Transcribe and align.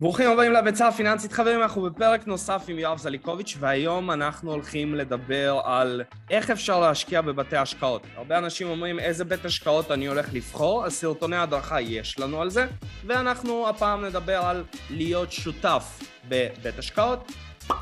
ברוכים 0.00 0.30
הבאים 0.30 0.52
לביצה 0.52 0.88
הפיננסית 0.88 1.32
חברים, 1.32 1.62
אנחנו 1.62 1.82
בפרק 1.82 2.26
נוסף 2.26 2.64
עם 2.68 2.78
יואב 2.78 2.98
זליקוביץ' 2.98 3.56
והיום 3.60 4.10
אנחנו 4.10 4.52
הולכים 4.52 4.94
לדבר 4.94 5.60
על 5.64 6.02
איך 6.30 6.50
אפשר 6.50 6.80
להשקיע 6.80 7.20
בבתי 7.20 7.56
השקעות. 7.56 8.02
הרבה 8.16 8.38
אנשים 8.38 8.68
אומרים 8.68 8.98
איזה 8.98 9.24
בית 9.24 9.44
השקעות 9.44 9.90
אני 9.90 10.06
הולך 10.06 10.28
לבחור, 10.32 10.86
אז 10.86 10.92
סרטוני 10.92 11.36
הדרכה 11.36 11.80
יש 11.80 12.18
לנו 12.18 12.42
על 12.42 12.50
זה 12.50 12.66
ואנחנו 13.06 13.68
הפעם 13.68 14.04
נדבר 14.04 14.36
על 14.36 14.64
להיות 14.90 15.32
שותף 15.32 16.00
בבית 16.28 16.78
השקעות, 16.78 17.32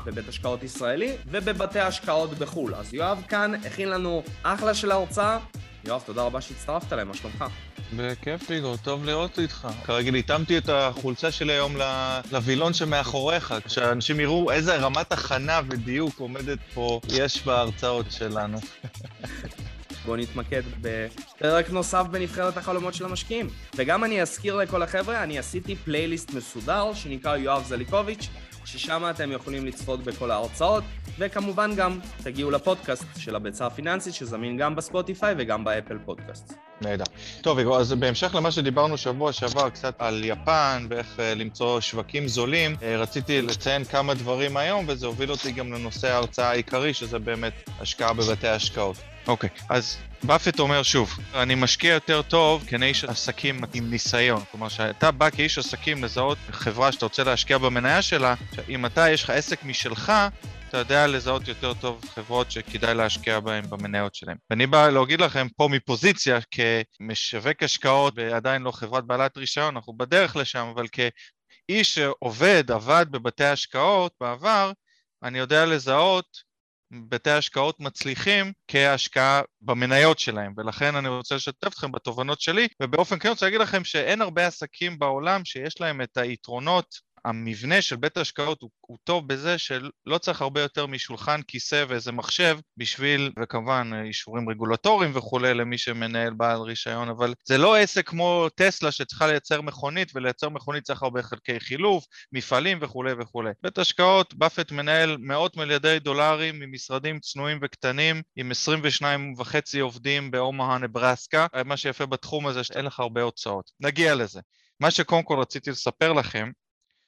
בבית 0.05 0.27
השקעות 0.27 0.63
ישראלי 0.63 1.15
ובבתי 1.25 1.79
השקעות 1.79 2.29
בחו"ל. 2.29 2.75
אז 2.75 2.93
יואב 2.93 3.23
כאן 3.27 3.53
הכין 3.65 3.89
לנו 3.89 4.23
אחלה 4.43 4.73
של 4.73 4.91
הרצאה. 4.91 5.39
יואב, 5.85 6.01
תודה 6.05 6.21
רבה 6.23 6.41
שהצטרפת 6.41 6.93
אליי, 6.93 7.05
מה 7.05 7.13
שלומך? 7.13 7.45
בכיף, 7.95 8.51
איגור, 8.51 8.77
טוב 8.77 9.05
לראות 9.05 9.39
אותך. 9.39 9.67
כרגיל, 9.85 10.15
התאמתי 10.15 10.57
את 10.57 10.69
החולצה 10.69 11.31
שלי 11.31 11.53
היום 11.53 11.75
לווילון 12.31 12.73
שמאחוריך, 12.73 13.53
כשאנשים 13.65 14.19
יראו 14.19 14.51
איזה 14.51 14.75
רמת 14.75 15.11
הכנה 15.11 15.61
ודיוק 15.69 16.19
עומדת 16.19 16.59
פה 16.73 16.99
יש 17.09 17.45
בהרצאות 17.45 18.11
שלנו. 18.11 18.57
בואו 20.05 20.17
נתמקד 20.17 20.61
בפרק 20.81 21.69
נוסף 21.69 22.03
בנבחרת 22.11 22.57
החלומות 22.57 22.93
של 22.93 23.05
המשקיעים. 23.05 23.49
וגם 23.75 24.03
אני 24.03 24.21
אזכיר 24.21 24.55
לכל 24.55 24.83
החבר'ה, 24.83 25.23
אני 25.23 25.39
עשיתי 25.39 25.75
פלייליסט 25.75 26.33
מסודר 26.33 26.93
שנקרא 26.93 27.37
יואב 27.37 27.63
זליקוביץ', 27.67 28.27
ששם 28.67 29.03
אתם 29.09 29.31
יכולים 29.31 29.65
לצפות 29.65 30.03
בכל 30.03 30.31
ההרצאות, 30.31 30.83
וכמובן 31.19 31.75
גם 31.75 31.99
תגיעו 32.23 32.51
לפודקאסט 32.51 33.05
של 33.19 33.35
הביצה 33.35 33.65
הפיננסית, 33.65 34.13
שזמין 34.13 34.57
גם 34.57 34.75
בספוטיפיי 34.75 35.35
וגם 35.37 35.63
באפל 35.63 35.97
פודקאסט. 36.05 36.53
נהדר. 36.81 37.03
טוב, 37.41 37.59
אז 37.59 37.93
בהמשך 37.93 38.35
למה 38.35 38.51
שדיברנו 38.51 38.97
שבוע 38.97 39.31
שעבר, 39.31 39.69
קצת 39.69 39.95
על 39.99 40.23
יפן 40.23 40.87
ואיך 40.89 41.19
אה, 41.19 41.35
למצוא 41.35 41.79
שווקים 41.79 42.27
זולים, 42.27 42.75
אה, 42.81 42.97
רציתי 42.97 43.41
לציין 43.41 43.83
כמה 43.83 44.13
דברים 44.13 44.57
היום, 44.57 44.85
וזה 44.87 45.07
הוביל 45.07 45.31
אותי 45.31 45.51
גם 45.51 45.73
לנושא 45.73 46.07
ההרצאה 46.07 46.49
העיקרי, 46.49 46.93
שזה 46.93 47.19
באמת 47.19 47.53
השקעה 47.79 48.13
בבתי 48.13 48.47
השקעות. 48.47 48.97
אוקיי, 49.27 49.49
okay, 49.55 49.63
אז 49.69 49.97
באפט 50.23 50.59
אומר 50.59 50.83
שוב, 50.83 51.19
אני 51.33 51.55
משקיע 51.55 51.93
יותר 51.93 52.21
טוב 52.21 52.65
כאיש 52.67 53.03
עסקים 53.03 53.61
עם 53.73 53.89
ניסיון. 53.89 54.43
כלומר, 54.51 54.69
שאתה 54.69 55.11
בא 55.11 55.29
כאיש 55.29 55.57
עסקים 55.57 56.03
לזהות 56.03 56.37
חברה 56.51 56.91
שאתה 56.91 57.05
רוצה 57.05 57.23
להשקיע 57.23 57.57
במניה 57.57 58.01
שלה, 58.01 58.35
אם 58.69 58.85
אתה, 58.85 59.09
יש 59.09 59.23
לך 59.23 59.29
עסק 59.29 59.63
משלך, 59.63 60.13
אתה 60.69 60.77
יודע 60.77 61.07
לזהות 61.07 61.47
יותר 61.47 61.73
טוב 61.73 62.05
חברות 62.15 62.51
שכדאי 62.51 62.93
להשקיע 62.95 63.39
בהן 63.39 63.69
במניות 63.69 64.15
שלהן. 64.15 64.37
ואני 64.49 64.67
בא 64.67 64.89
להגיד 64.89 65.21
לכם 65.21 65.47
פה 65.57 65.67
מפוזיציה 65.71 66.39
כמשווק 66.51 67.63
השקעות 67.63 68.13
ועדיין 68.17 68.61
לא 68.61 68.71
חברת 68.71 69.03
בעלת 69.05 69.37
רישיון, 69.37 69.75
אנחנו 69.75 69.93
בדרך 69.93 70.35
לשם, 70.35 70.71
אבל 70.75 70.85
כאיש 70.87 71.95
שעובד, 71.95 72.71
עבד 72.71 73.05
בבתי 73.11 73.45
השקעות 73.45 74.11
בעבר, 74.21 74.71
אני 75.23 75.39
יודע 75.39 75.65
לזהות 75.65 76.46
בתי 76.91 77.31
השקעות 77.31 77.79
מצליחים 77.79 78.53
כהשקעה 78.67 79.41
במניות 79.61 80.19
שלהם, 80.19 80.53
ולכן 80.57 80.95
אני 80.95 81.07
רוצה 81.07 81.35
לשתף 81.35 81.67
אתכם 81.67 81.91
בתובנות 81.91 82.41
שלי, 82.41 82.67
ובאופן 82.81 83.19
כן 83.19 83.27
אני 83.27 83.33
רוצה 83.33 83.45
להגיד 83.45 83.61
לכם 83.61 83.83
שאין 83.83 84.21
הרבה 84.21 84.47
עסקים 84.47 84.99
בעולם 84.99 85.45
שיש 85.45 85.81
להם 85.81 86.01
את 86.01 86.17
היתרונות 86.17 87.06
המבנה 87.27 87.81
של 87.81 87.95
בית 87.95 88.17
ההשקעות 88.17 88.61
הוא, 88.61 88.69
הוא 88.81 88.97
טוב 89.03 89.27
בזה 89.27 89.57
שלא 89.57 90.17
צריך 90.21 90.41
הרבה 90.41 90.61
יותר 90.61 90.85
משולחן, 90.85 91.41
כיסא 91.47 91.85
ואיזה 91.87 92.11
מחשב 92.11 92.57
בשביל, 92.77 93.31
וכמובן 93.39 93.91
אישורים 94.05 94.49
רגולטוריים 94.49 95.11
וכולי 95.15 95.53
למי 95.53 95.77
שמנהל 95.77 96.33
בעל 96.33 96.61
רישיון, 96.61 97.09
אבל 97.09 97.33
זה 97.45 97.57
לא 97.57 97.77
עסק 97.77 98.09
כמו 98.09 98.47
טסלה 98.55 98.91
שצריכה 98.91 99.27
לייצר 99.27 99.61
מכונית, 99.61 100.11
ולייצר 100.15 100.49
מכונית 100.49 100.83
צריך 100.83 101.03
הרבה 101.03 101.21
חלקי 101.21 101.59
חילוף, 101.59 102.05
מפעלים 102.31 102.77
וכולי 102.81 103.13
וכולי. 103.19 103.51
בית 103.63 103.77
השקעות, 103.77 104.33
באפט 104.33 104.71
מנהל 104.71 105.17
מאות 105.19 105.57
מיליארדי 105.57 105.99
דולרים 105.99 106.59
ממשרדים 106.59 107.19
צנועים 107.19 107.59
וקטנים, 107.61 108.21
עם 108.35 108.51
22 108.51 109.33
וחצי 109.37 109.79
עובדים 109.79 110.31
באומהה 110.31 110.77
נברסקה, 110.77 111.47
מה 111.65 111.77
שיפה 111.77 112.05
בתחום 112.05 112.47
הזה 112.47 112.63
שאין 112.63 112.85
לך 112.85 112.99
הרבה 112.99 113.21
הוצאות. 113.21 113.71
נגיע 113.79 114.15
לזה. 114.15 114.39
מה 114.79 114.91
שקודם 114.91 115.23
כל 115.23 115.39
רציתי 115.39 115.69
לספר 115.69 116.13
לכם 116.13 116.51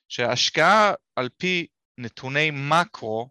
שהשקעה 0.09 0.93
על 1.15 1.29
פי 1.37 1.67
נתוני 1.97 2.51
מקרו, 2.53 3.29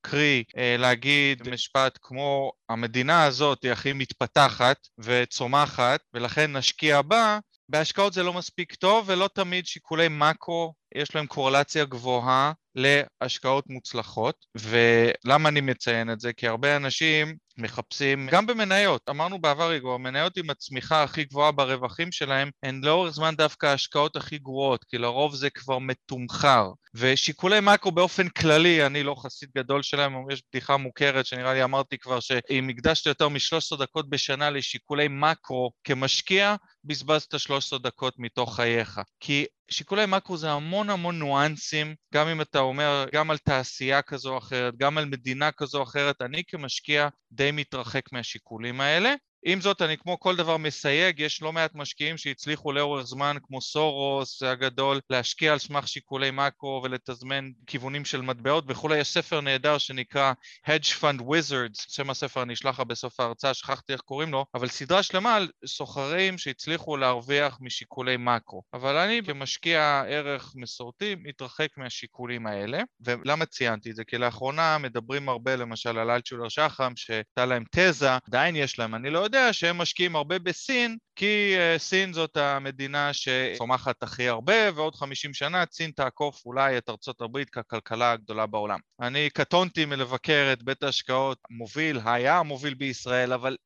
קרי 0.00 0.44
אה, 0.56 0.76
להגיד 0.78 1.48
משפט 1.48 1.98
כמו 2.02 2.52
המדינה 2.68 3.24
הזאת 3.24 3.62
היא 3.62 3.72
הכי 3.72 3.92
מתפתחת 3.92 4.88
וצומחת 4.98 6.00
ולכן 6.14 6.56
נשקיע 6.56 7.02
בה, 7.02 7.38
בהשקעות 7.68 8.12
זה 8.12 8.22
לא 8.22 8.32
מספיק 8.32 8.74
טוב 8.74 9.04
ולא 9.08 9.28
תמיד 9.34 9.66
שיקולי 9.66 10.06
מקרו 10.10 10.74
יש 10.94 11.14
להם 11.14 11.26
קורלציה 11.26 11.84
גבוהה 11.84 12.52
להשקעות 12.74 13.64
מוצלחות 13.68 14.46
ולמה 14.54 15.48
אני 15.48 15.60
מציין 15.60 16.10
את 16.10 16.20
זה? 16.20 16.32
כי 16.32 16.48
הרבה 16.48 16.76
אנשים 16.76 17.36
מחפשים, 17.58 18.28
גם 18.30 18.46
במניות, 18.46 19.08
אמרנו 19.10 19.40
בעבר 19.40 19.72
איגור, 19.72 19.94
המניות 19.94 20.36
עם 20.36 20.50
הצמיחה 20.50 21.02
הכי 21.02 21.24
גבוהה 21.24 21.52
ברווחים 21.52 22.12
שלהם 22.12 22.50
הן 22.62 22.80
לאורך 22.84 23.14
זמן 23.14 23.34
דווקא 23.36 23.66
ההשקעות 23.66 24.16
הכי 24.16 24.38
גרועות, 24.38 24.84
כי 24.84 24.98
לרוב 24.98 25.34
זה 25.34 25.50
כבר 25.50 25.78
מתומחר. 25.78 26.70
ושיקולי 26.94 27.58
מקרו 27.62 27.92
באופן 27.92 28.28
כללי, 28.28 28.86
אני 28.86 29.02
לא 29.02 29.14
חסיד 29.18 29.48
גדול 29.56 29.82
שלהם, 29.82 30.30
יש 30.30 30.42
בדיחה 30.52 30.76
מוכרת 30.76 31.26
שנראה 31.26 31.54
לי 31.54 31.64
אמרתי 31.64 31.98
כבר 31.98 32.20
שאם 32.20 32.68
הקדשת 32.68 33.06
יותר 33.06 33.28
מ-13 33.28 33.76
דקות 33.78 34.10
בשנה 34.10 34.50
לשיקולי 34.50 35.06
מקרו 35.10 35.70
כמשקיע, 35.84 36.56
בזבזת 36.88 37.38
13 37.38 37.78
דקות 37.78 38.14
מתוך 38.18 38.56
חייך. 38.56 39.00
כי 39.20 39.46
שיקולי 39.70 40.04
מקרו 40.08 40.36
זה 40.36 40.50
המון 40.50 40.90
המון 40.90 41.18
ניואנסים, 41.18 41.94
גם 42.14 42.28
אם 42.28 42.40
אתה 42.40 42.58
אומר, 42.58 43.04
גם 43.12 43.30
על 43.30 43.38
תעשייה 43.38 44.02
כזו 44.02 44.32
או 44.32 44.38
אחרת, 44.38 44.76
גם 44.76 44.98
על 44.98 45.04
מדינה 45.04 45.52
כזו 45.52 45.78
או 45.78 45.82
אחרת, 45.82 46.22
אני 46.22 46.42
כמשקיע 46.48 47.08
די 47.32 47.50
מתרחק 47.52 48.12
מהשיקולים 48.12 48.80
האלה. 48.80 49.14
עם 49.44 49.60
זאת, 49.60 49.82
אני 49.82 49.96
כמו 49.96 50.20
כל 50.20 50.36
דבר 50.36 50.56
מסייג, 50.56 51.20
יש 51.20 51.42
לא 51.42 51.52
מעט 51.52 51.74
משקיעים 51.74 52.16
שהצליחו 52.16 52.72
לאורך 52.72 53.06
זמן, 53.06 53.36
כמו 53.42 53.60
סורוס 53.60 54.42
הגדול, 54.42 55.00
להשקיע 55.10 55.52
על 55.52 55.58
סמך 55.58 55.88
שיקולי 55.88 56.30
מקרו 56.30 56.80
ולתזמן 56.84 57.50
כיוונים 57.66 58.04
של 58.04 58.20
מטבעות 58.20 58.64
וכולי. 58.68 58.98
יש 58.98 59.08
ספר 59.08 59.40
נהדר 59.40 59.78
שנקרא 59.78 60.32
Hedge 60.66 61.02
Fund 61.02 61.20
Wizards, 61.20 61.84
שם 61.88 62.10
הספר 62.10 62.42
אני 62.42 62.52
אשלח 62.52 62.80
לך 62.80 62.86
בסוף 62.86 63.20
ההרצאה, 63.20 63.54
שכחתי 63.54 63.92
איך 63.92 64.00
קוראים 64.00 64.32
לו, 64.32 64.46
אבל 64.54 64.68
סדרה 64.68 65.02
שלמה 65.02 65.34
על 65.34 65.48
סוחרים 65.66 66.38
שהצליחו 66.38 66.96
להרוויח 66.96 67.58
משיקולי 67.60 68.16
מקרו. 68.16 68.62
אבל 68.74 68.96
אני 68.96 69.20
כמשקיע 69.26 70.02
ערך 70.08 70.52
מסורתי 70.56 71.16
מתרחק 71.22 71.68
מהשיקולים 71.76 72.46
האלה. 72.46 72.82
ולמה 73.00 73.46
ציינתי 73.46 73.90
את 73.90 73.96
זה? 73.96 74.04
כי 74.04 74.18
לאחרונה 74.18 74.78
מדברים 74.78 75.28
הרבה 75.28 75.56
למשל 75.56 75.98
על 75.98 76.10
אלטשולר 76.10 76.48
שחם, 76.48 76.92
שהייתה 76.96 77.46
להם 77.46 77.64
תזה, 77.70 78.10
עדיין 78.26 78.56
יש 78.56 78.78
להם, 78.78 78.94
אני 78.94 79.10
לא 79.10 79.27
יודע 79.28 79.52
שהם 79.52 79.78
משקיעים 79.78 80.16
הרבה 80.16 80.38
בסין, 80.38 80.96
כי 81.16 81.54
uh, 81.56 81.78
סין 81.78 82.12
זאת 82.12 82.36
המדינה 82.36 83.10
שצומחת 83.12 84.02
הכי 84.02 84.28
הרבה, 84.28 84.54
ועוד 84.74 84.94
50 84.94 85.34
שנה 85.34 85.64
סין 85.72 85.90
תעקוף 85.90 86.46
אולי 86.46 86.78
את 86.78 86.88
ארצות 86.88 87.20
הברית 87.20 87.50
ככלכלה 87.50 88.12
הגדולה 88.12 88.46
בעולם. 88.46 88.78
אני 89.00 89.30
קטונתי 89.30 89.84
מלבקר 89.84 90.50
את 90.52 90.62
בית 90.62 90.82
ההשקעות 90.82 91.38
המוביל, 91.50 92.00
היה 92.04 92.38
המוביל 92.38 92.74
בישראל, 92.74 93.32
אבל 93.32 93.56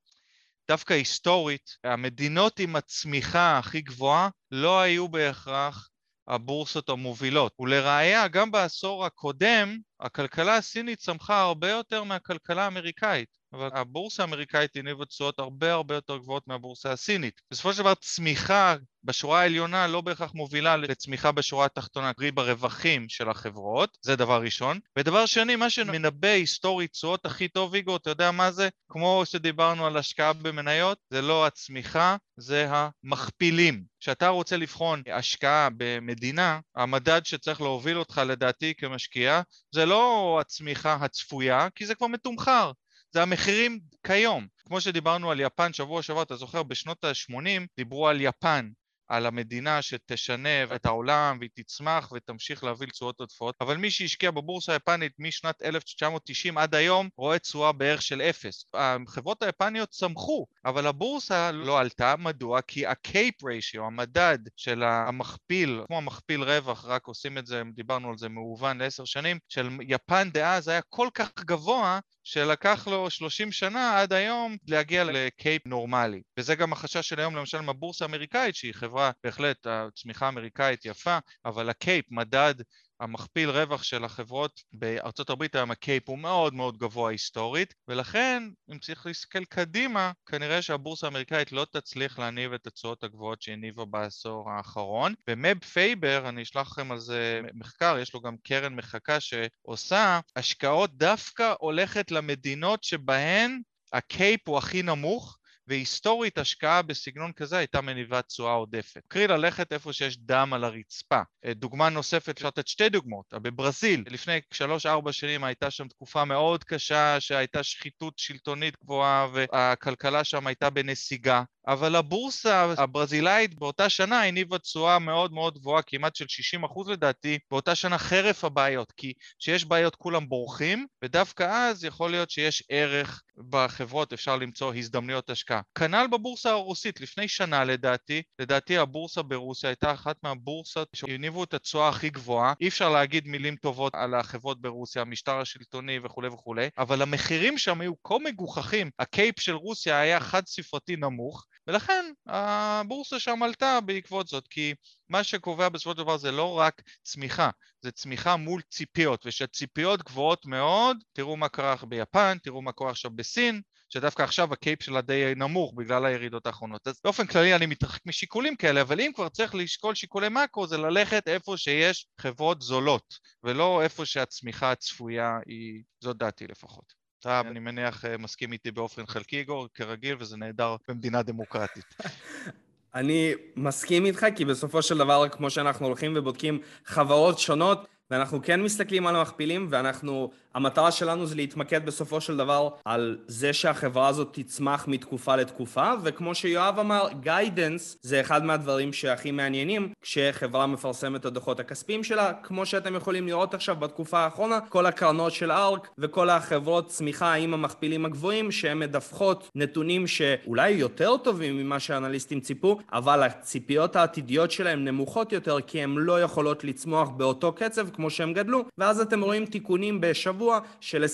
דווקא 0.69 0.95
היסטורית, 0.95 1.71
המדינות 1.85 2.59
עם 2.59 2.77
הצמיחה 2.77 3.59
הכי 3.59 3.81
גבוהה 3.81 4.29
לא 4.51 4.81
היו 4.81 5.09
בהכרח 5.09 5.89
הבורסות 6.29 6.89
המובילות. 6.89 7.53
ולראיה, 7.59 8.29
גם 8.29 8.51
בעשור 8.51 9.07
הקודם, 9.07 9.79
הכלכלה 10.01 10.57
הסינית 10.57 10.99
צמחה 10.99 11.41
הרבה 11.41 11.71
יותר 11.71 12.05
מהכלכלה 12.05 12.65
האמריקאית. 12.65 13.42
אבל 13.53 13.69
הבורסה 13.75 14.23
האמריקאית 14.23 14.77
הניבה 14.77 15.05
תשואות 15.05 15.39
הרבה 15.39 15.73
הרבה 15.73 15.95
יותר 15.95 16.17
גבוהות 16.17 16.49
מהבורסה 16.49 16.93
הסינית. 16.93 17.41
בסופו 17.51 17.73
של 17.73 17.79
דבר 17.79 17.95
צמיחה 17.95 18.77
בשורה 19.05 19.41
העליונה 19.41 19.87
לא 19.87 20.01
בהכרח 20.01 20.35
מובילה 20.35 20.77
לצמיחה 20.77 21.33
בשורה 21.33 21.67
התחתונה, 21.67 22.13
קרי 22.13 22.31
ברווחים 22.31 23.09
של 23.09 23.29
החברות, 23.29 23.99
זה 24.03 24.17
דבר 24.17 24.43
ראשון. 24.43 24.79
ודבר 24.99 25.27
שני, 25.27 25.57
מה 25.57 25.71
שמנבא 25.71 26.29
היסטורית 26.29 26.93
תשואות 26.93 27.27
הכי 27.27 27.49
טוב, 27.49 27.75
איגו, 27.75 27.97
אתה 27.97 28.11
יודע 28.11 28.31
מה 28.31 28.51
זה? 28.51 28.69
כמו 28.89 29.23
שדיברנו 29.25 29.87
על 29.87 29.97
השקעה 29.97 30.33
במניות, 30.33 30.99
זה 31.11 31.23
לא 31.23 31.47
הצמיחה, 31.47 32.17
זה 32.37 32.69
המכפילים. 32.71 33.85
כשאתה 34.01 34.29
רוצה 34.29 34.57
לבחון 34.57 35.03
השקעה 35.13 35.69
במדינה, 35.77 36.61
המדד 36.77 37.21
שצריך 37.25 37.61
להוביל 37.61 37.99
אותך 37.99 38.21
לדעתי 38.27 38.75
כמשקיע, 38.75 39.41
זה 39.75 39.87
לא 39.87 40.39
הצמיחה 40.41 40.95
הצפויה, 40.95 41.69
כי 41.75 41.87
זה 41.87 41.95
כבר 41.95 42.07
מתומחר. 42.07 42.73
זה 43.13 43.23
המחירים 43.23 43.81
כיום. 44.07 44.47
כמו 44.67 44.81
שדיברנו 44.81 45.31
על 45.31 45.41
יפן 45.41 45.73
שבוע 45.73 46.03
שעבר, 46.03 46.23
אתה 46.23 46.37
זוכר, 46.37 46.63
בשנות 46.63 47.05
ה-80 47.05 47.67
דיברו 47.77 48.09
על 48.09 48.21
יפן, 48.21 48.71
על 49.09 49.27
המדינה 49.27 49.83
שתשנה 49.83 50.75
את 50.75 50.87
העולם 50.87 51.37
והיא 51.39 51.51
תצמח 51.55 52.13
ותמשיך 52.13 52.65
להביא 52.65 52.87
לתשואות 52.87 53.21
עודפות, 53.21 53.55
אבל 53.61 53.77
מי 53.77 53.91
שהשקיע 53.91 54.31
בבורסה 54.31 54.73
היפנית 54.73 55.13
משנת 55.19 55.63
1990 55.63 56.59
עד 56.59 56.75
היום 56.75 57.09
רואה 57.17 57.39
תשואה 57.39 57.73
בערך 57.73 58.03
של 58.03 58.23
אפס. 58.23 58.65
החברות 58.75 59.43
היפניות 59.43 59.89
צמחו, 59.89 60.47
אבל 60.65 60.87
הבורסה 60.87 61.53
לא 61.53 61.81
עלתה, 61.81 62.15
מדוע? 62.19 62.61
כי 62.63 62.87
ה-cape 62.87 63.43
ratio, 63.43 63.81
המדד 63.87 64.39
של 64.57 64.83
המכפיל, 64.83 65.83
כמו 65.87 65.97
המכפיל 65.97 66.43
רווח, 66.43 66.85
רק 66.85 67.07
עושים 67.07 67.39
את 67.39 67.47
זה, 67.47 67.63
דיברנו 67.75 68.09
על 68.09 68.19
זה 68.19 68.29
מאובן 68.29 68.79
לעשר 68.79 69.05
שנים, 69.05 69.39
של 69.49 69.69
יפן 69.89 70.31
דאז 70.31 70.69
היה 70.69 70.81
כל 70.89 71.09
כך 71.15 71.31
גבוה 71.39 72.01
שלקח 72.25 72.89
לו 72.89 73.11
30 73.11 73.53
שנה 73.53 74.01
עד 74.01 74.13
היום 74.13 74.57
להגיע 74.69 75.05
לקייפ 75.05 75.67
נורמלי. 75.67 76.23
וזה 76.39 76.55
גם 76.55 76.73
החשש 76.73 77.09
של 77.09 77.21
היום 77.21 77.37
למשל 77.37 77.61
מהבורסה 77.61 78.05
האמריקאית 78.05 78.55
שהיא 78.55 78.75
חברה 78.75 79.11
בהחלט, 79.25 79.67
הצמיחה 79.67 80.27
האמריקאית 80.27 80.85
יפה, 80.85 81.19
אבל 81.45 81.71
ה 81.71 81.77
CAPE, 81.77 82.05
מדד 82.11 82.55
המכפיל 83.03 83.51
רווח 83.51 83.83
של 83.83 84.05
החברות 84.05 84.63
בארצות 84.73 85.31
הברית 85.31 85.55
היום 85.55 85.71
ה 85.71 85.78
CAPE 85.78 86.09
הוא 86.09 86.19
מאוד 86.19 86.55
מאוד 86.55 86.79
גבוה 86.79 87.11
היסטורית 87.11 87.75
ולכן 87.89 88.43
אם 88.73 88.79
צריך 88.79 89.07
להסתכל 89.07 89.45
קדימה 89.45 90.13
כנראה 90.27 90.63
שהבורסה 90.63 91.07
האמריקאית 91.07 91.53
לא 91.53 91.67
תצליח 91.73 92.19
להניב 92.19 92.53
את 92.53 92.67
התשואות 92.67 93.05
הגבוהות 93.05 93.43
שהניבה 93.43 93.85
בעשור 93.85 94.51
האחרון. 94.51 95.15
ומב 95.29 95.65
פאבר, 95.65 96.29
אני 96.29 96.43
אשלח 96.43 96.73
לכם 96.73 96.93
על 96.93 96.99
זה 96.99 97.41
מחקר, 97.55 97.99
יש 97.99 98.15
לו 98.15 98.21
גם 98.21 98.37
קרן 98.45 98.75
מחקה 98.75 99.19
שעושה 99.21 100.21
השקעות 100.37 100.97
דווקא 100.97 101.55
הולכת 101.59 102.11
למדינות 102.11 102.85
שבהן 102.85 103.61
ה 103.93 104.04
CAPE 104.04 104.49
הוא 104.49 104.59
הכי 104.59 104.83
נמוך 104.83 105.39
והיסטורית 105.67 106.39
השקעה 106.39 106.83
בסגנון 106.83 107.33
כזה 107.33 107.59
הייתה 107.59 107.81
מניבת 107.81 108.27
תשואה 108.27 108.53
עודפת. 108.53 109.01
קרי 109.09 109.27
ללכת 109.27 109.73
איפה 109.73 109.93
שיש 109.93 110.19
דם 110.19 110.53
על 110.53 110.65
הרצפה. 110.65 111.23
אה, 111.45 111.55
דוגמה 111.55 111.89
נוספת, 111.89 112.37
אפשר 112.37 112.49
לתת 112.49 112.69
שתי 112.69 112.89
דוגמאות. 112.89 113.27
בברזיל, 113.35 114.05
לפני 114.07 114.41
שלוש-ארבע 114.53 115.13
שנים 115.13 115.45
הייתה 115.45 115.71
שם 115.71 115.89
תקופה 115.89 116.25
מאוד 116.25 116.65
קשה 116.65 117.21
שהייתה 117.21 117.63
שחיתות 117.63 118.15
שלטונית 118.17 118.77
גבוהה 118.83 119.29
והכלכלה 119.33 120.25
שם 120.25 120.47
הייתה 120.47 120.71
בנסיגה. 120.71 121.43
אבל 121.67 121.97
הבורסה 121.97 122.75
הברזילאית 122.79 123.55
באותה 123.55 123.89
שנה 123.89 124.23
הניבה 124.23 124.59
תשואה 124.59 124.99
מאוד 124.99 125.33
מאוד 125.33 125.59
גבוהה, 125.59 125.83
כמעט 125.83 126.17
של 126.17 126.25
60 126.29 126.65
אחוז 126.65 126.89
לדעתי, 126.89 127.39
באותה 127.51 127.75
שנה 127.75 127.99
חרף 127.99 128.45
הבעיות, 128.45 128.93
כי 128.97 129.13
כשיש 129.39 129.65
בעיות 129.65 129.97
כולם 129.97 130.29
בורחים, 130.29 130.87
ודווקא 131.05 131.43
אז 131.43 131.85
יכול 131.85 132.11
להיות 132.11 132.31
שיש 132.31 132.65
ערך 132.69 133.23
בחברות, 133.51 134.13
אפשר 134.13 134.37
למצוא 134.37 134.75
הזדמנויות 134.75 135.31
השקעה. 135.31 135.52
כנ"ל 135.79 136.07
בבורסה 136.13 136.51
הרוסית, 136.51 137.01
לפני 137.01 137.29
שנה 137.29 137.65
לדעתי, 137.65 138.23
לדעתי 138.39 138.79
הבורסה 138.79 139.23
ברוסיה 139.23 139.71
הייתה 139.71 139.93
אחת 139.93 140.17
מהבורסות 140.23 140.89
שהניבו 140.97 141.45
את 141.45 141.55
התשואה 141.55 141.89
הכי 141.89 142.11
גבוהה, 142.11 142.53
אי 142.61 142.69
אפשר 142.69 142.89
להגיד 142.89 143.29
מילים 143.29 143.57
טובות 143.57 143.95
על 143.95 144.15
החברות 144.15 144.61
ברוסיה, 144.61 145.03
המשטר 145.03 145.41
השלטוני 145.41 145.99
וכולי 146.05 146.29
וכולי, 146.29 146.69
אבל 146.79 147.03
המחירים 147.03 147.59
שם 147.59 147.81
היו 147.81 147.93
כה 148.03 148.19
מגוחכים, 148.19 148.91
הקייפ 148.99 149.41
של 149.41 149.55
רוסיה 149.55 150.01
היה 150.01 150.21
חד 150.21 150.47
ספרתי 150.47 150.97
נמוך, 150.97 151.47
ולכן 151.67 152.05
הבורסה 152.27 153.19
שם 153.19 153.43
עלתה 153.43 153.81
בעקבות 153.81 154.29
זאת, 154.29 154.49
כי 154.49 154.75
מה 155.09 155.25
שקובע 155.25 155.69
בסופו 155.69 155.91
של 155.91 155.97
דבר 155.97 156.17
זה 156.17 156.33
לא 156.33 156.59
רק 156.59 156.83
צמיחה, 157.03 157.51
זה 157.81 157.91
צמיחה 157.91 158.37
מול 158.37 158.63
ציפיות, 158.71 159.27
וכשהציפיות 159.27 160.03
גבוהות 160.03 160.47
מאוד, 160.47 160.97
תראו 161.13 161.37
מה 161.37 161.49
קרה 161.49 161.75
ביפן, 161.89 162.39
תראו 162.43 162.63
מה 162.63 162.73
קורה 162.73 162.91
עכשיו 162.91 163.11
בסין, 163.11 163.63
שדווקא 163.93 164.23
עכשיו 164.23 164.53
הקייפ 164.53 164.83
שלה 164.83 165.01
די 165.01 165.33
נמוך 165.37 165.73
בגלל 165.77 166.05
הירידות 166.07 166.47
האחרונות. 166.47 166.89
אז 166.89 167.01
באופן 167.05 167.27
כללי 167.27 167.55
אני 167.55 167.67
מתרחק 167.67 168.07
משיקולים 168.07 168.57
כאלה, 168.57 168.81
אבל 168.81 169.01
אם 169.01 169.11
כבר 169.15 169.29
צריך 169.29 169.55
לשקול 169.55 169.95
שיקולי 169.95 170.29
מאקרו 170.29 170.67
זה 170.67 170.79
ללכת 170.79 171.29
איפה 171.29 171.57
שיש 171.57 172.07
חברות 172.21 172.63
זולות, 172.63 173.19
ולא 173.45 173.83
איפה 173.83 174.07
שהצמיחה 174.07 174.73
הצפויה 174.73 175.39
היא, 175.47 175.83
זאת 176.01 176.17
דעתי 176.17 176.47
לפחות. 176.47 176.93
אתה, 177.21 177.41
אני 177.41 177.61
מניח, 177.61 178.05
אה, 178.05 178.19
מסכים 178.19 178.53
איתי 178.53 178.71
באופן 178.71 179.07
חלקי, 179.07 179.39
איגור, 179.39 179.69
כרגיל, 179.75 180.17
וזה 180.19 180.37
נהדר 180.37 180.77
במדינה 180.89 181.23
דמוקרטית. 181.23 181.85
אני 182.95 183.33
מסכים 183.57 184.07
איתך, 184.07 184.27
כי 184.37 184.45
בסופו 184.45 184.83
של 184.83 184.99
דבר, 184.99 185.29
כמו 185.29 185.51
שאנחנו 185.51 185.87
הולכים 185.87 186.13
ובודקים 186.17 186.61
חברות 186.85 187.39
שונות, 187.39 187.89
ואנחנו 188.11 188.43
כן 188.43 188.63
מסתכלים 188.63 189.07
על 189.07 189.17
המכפילים, 189.17 189.67
ואנחנו 189.71 190.31
המטרה 190.55 190.91
שלנו 190.91 191.27
זה 191.27 191.35
להתמקד 191.35 191.87
בסופו 191.87 192.21
של 192.21 192.37
דבר 192.37 192.69
על 192.85 193.19
זה 193.27 193.53
שהחברה 193.53 194.09
הזאת 194.09 194.29
תצמח 194.33 194.89
מתקופה 194.89 195.37
לתקופה, 195.37 195.93
וכמו 196.03 196.35
שיואב 196.35 196.79
אמר, 196.79 197.09
גיידנס 197.21 197.97
זה 198.03 198.21
אחד 198.21 198.45
מהדברים 198.45 198.93
שהכי 198.93 199.31
מעניינים 199.31 199.93
כשחברה 200.03 200.67
מפרסמת 200.67 201.21
את 201.21 201.27
הדוחות 201.27 201.61
הכספיים 201.61 202.05
שלה, 202.05 202.33
כמו 202.43 202.67
שאתם 202.67 202.95
יכולים 202.95 203.27
לראות 203.27 203.55
עכשיו 203.55 203.77
בתקופה 203.77 204.19
האחרונה, 204.19 204.61
כל 204.61 204.87
הקרנות 204.87 205.33
של 205.33 205.51
ארק 205.51 205.89
וכל 205.99 206.31
החברות 206.31 206.87
צמיחה 206.87 207.35
עם 207.35 207.55
המכפילים 207.55 208.05
הגבוהים 208.05 208.51
שהן 208.51 208.79
מדווחות 208.79 209.51
נתונים 209.55 210.07
שאולי 210.07 210.71
יותר 210.71 211.17
טובים 211.17 211.57
ממה 211.59 211.81
שהאנליסטים 211.81 212.41
ציפו, 212.41 212.79
אבל 212.93 213.23
הציפיות 213.23 213.97
העתידיות 213.97 214.51
שלהם 214.51 214.85
נמוכות 214.85 215.33
יותר 215.33 215.61
כי 215.61 215.83
הן 215.83 215.95
לא 215.99 216.23
יכולות 216.23 216.65
לצמוח 216.65 217.09
באותו 217.09 217.53
קצב 217.53 217.91
כמו 217.91 218.11
שהם 218.11 218.33
גדלו, 218.33 218.65
ואז 218.79 219.01
אתם 219.01 219.23
רואים 219.23 219.47
תיקונים 219.47 220.01
בשבוע 220.01 220.42
שבוע 220.43 220.59
של 220.81 221.05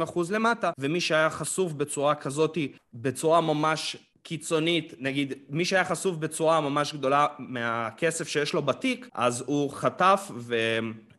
20-30 0.00 0.04
אחוז 0.04 0.32
למטה, 0.32 0.70
ומי 0.78 1.00
שהיה 1.00 1.30
חשוף 1.30 1.72
בצורה 1.72 2.14
כזאתי, 2.14 2.72
בצורה 2.94 3.40
ממש 3.40 3.96
קיצונית, 4.22 4.94
נגיד 4.98 5.32
מי 5.48 5.64
שהיה 5.64 5.84
חשוף 5.84 6.16
בצורה 6.16 6.60
ממש 6.60 6.94
גדולה 6.94 7.26
מהכסף 7.38 8.28
שיש 8.28 8.52
לו 8.52 8.62
בתיק, 8.62 9.08
אז 9.14 9.44
הוא 9.46 9.70
חטף 9.70 10.30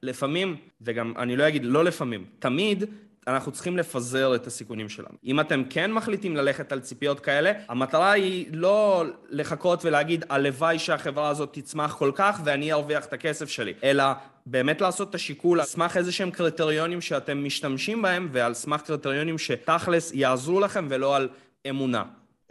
ולפעמים, 0.04 0.56
וגם 0.82 1.14
אני 1.18 1.36
לא 1.36 1.48
אגיד 1.48 1.66
לא 1.66 1.84
לפעמים, 1.84 2.26
תמיד 2.40 2.84
אנחנו 3.28 3.52
צריכים 3.52 3.78
לפזר 3.78 4.36
את 4.36 4.48
הסיכונים 4.48 4.90
שלנו. 4.90 5.18
אם 5.24 5.40
אתם 5.40 5.64
כן 5.70 5.92
מחליטים 5.92 6.36
ללכת 6.36 6.72
על 6.72 6.80
ציפיות 6.80 7.20
כאלה, 7.20 7.52
המטרה 7.70 8.12
היא 8.12 8.48
לא 8.52 9.06
לחכות 9.30 9.86
ולהגיד 9.86 10.26
הלוואי 10.30 10.80
שהחברה 10.80 11.30
הזאת 11.30 11.50
תצמח 11.54 11.94
כל 11.94 12.12
כך 12.16 12.42
ואני 12.46 12.72
ארוויח 12.72 13.06
את 13.06 13.14
הכסף 13.14 13.50
שלי, 13.50 13.74
אלא 13.84 14.04
באמת 14.46 14.82
לעשות 14.82 15.10
את 15.10 15.16
השיקול 15.16 15.60
על 15.60 15.66
סמך 15.66 15.98
איזה 15.98 16.12
שהם 16.12 16.32
קריטריונים 16.32 17.02
שאתם 17.02 17.46
משתמשים 17.46 18.02
בהם 18.02 18.30
ועל 18.32 18.54
סמך 18.54 18.82
קריטריונים 18.82 19.38
שתכלס 19.38 20.12
יעזרו 20.14 20.60
לכם 20.60 20.88
ולא 20.90 21.16
על 21.16 21.30
אמונה. 21.70 22.04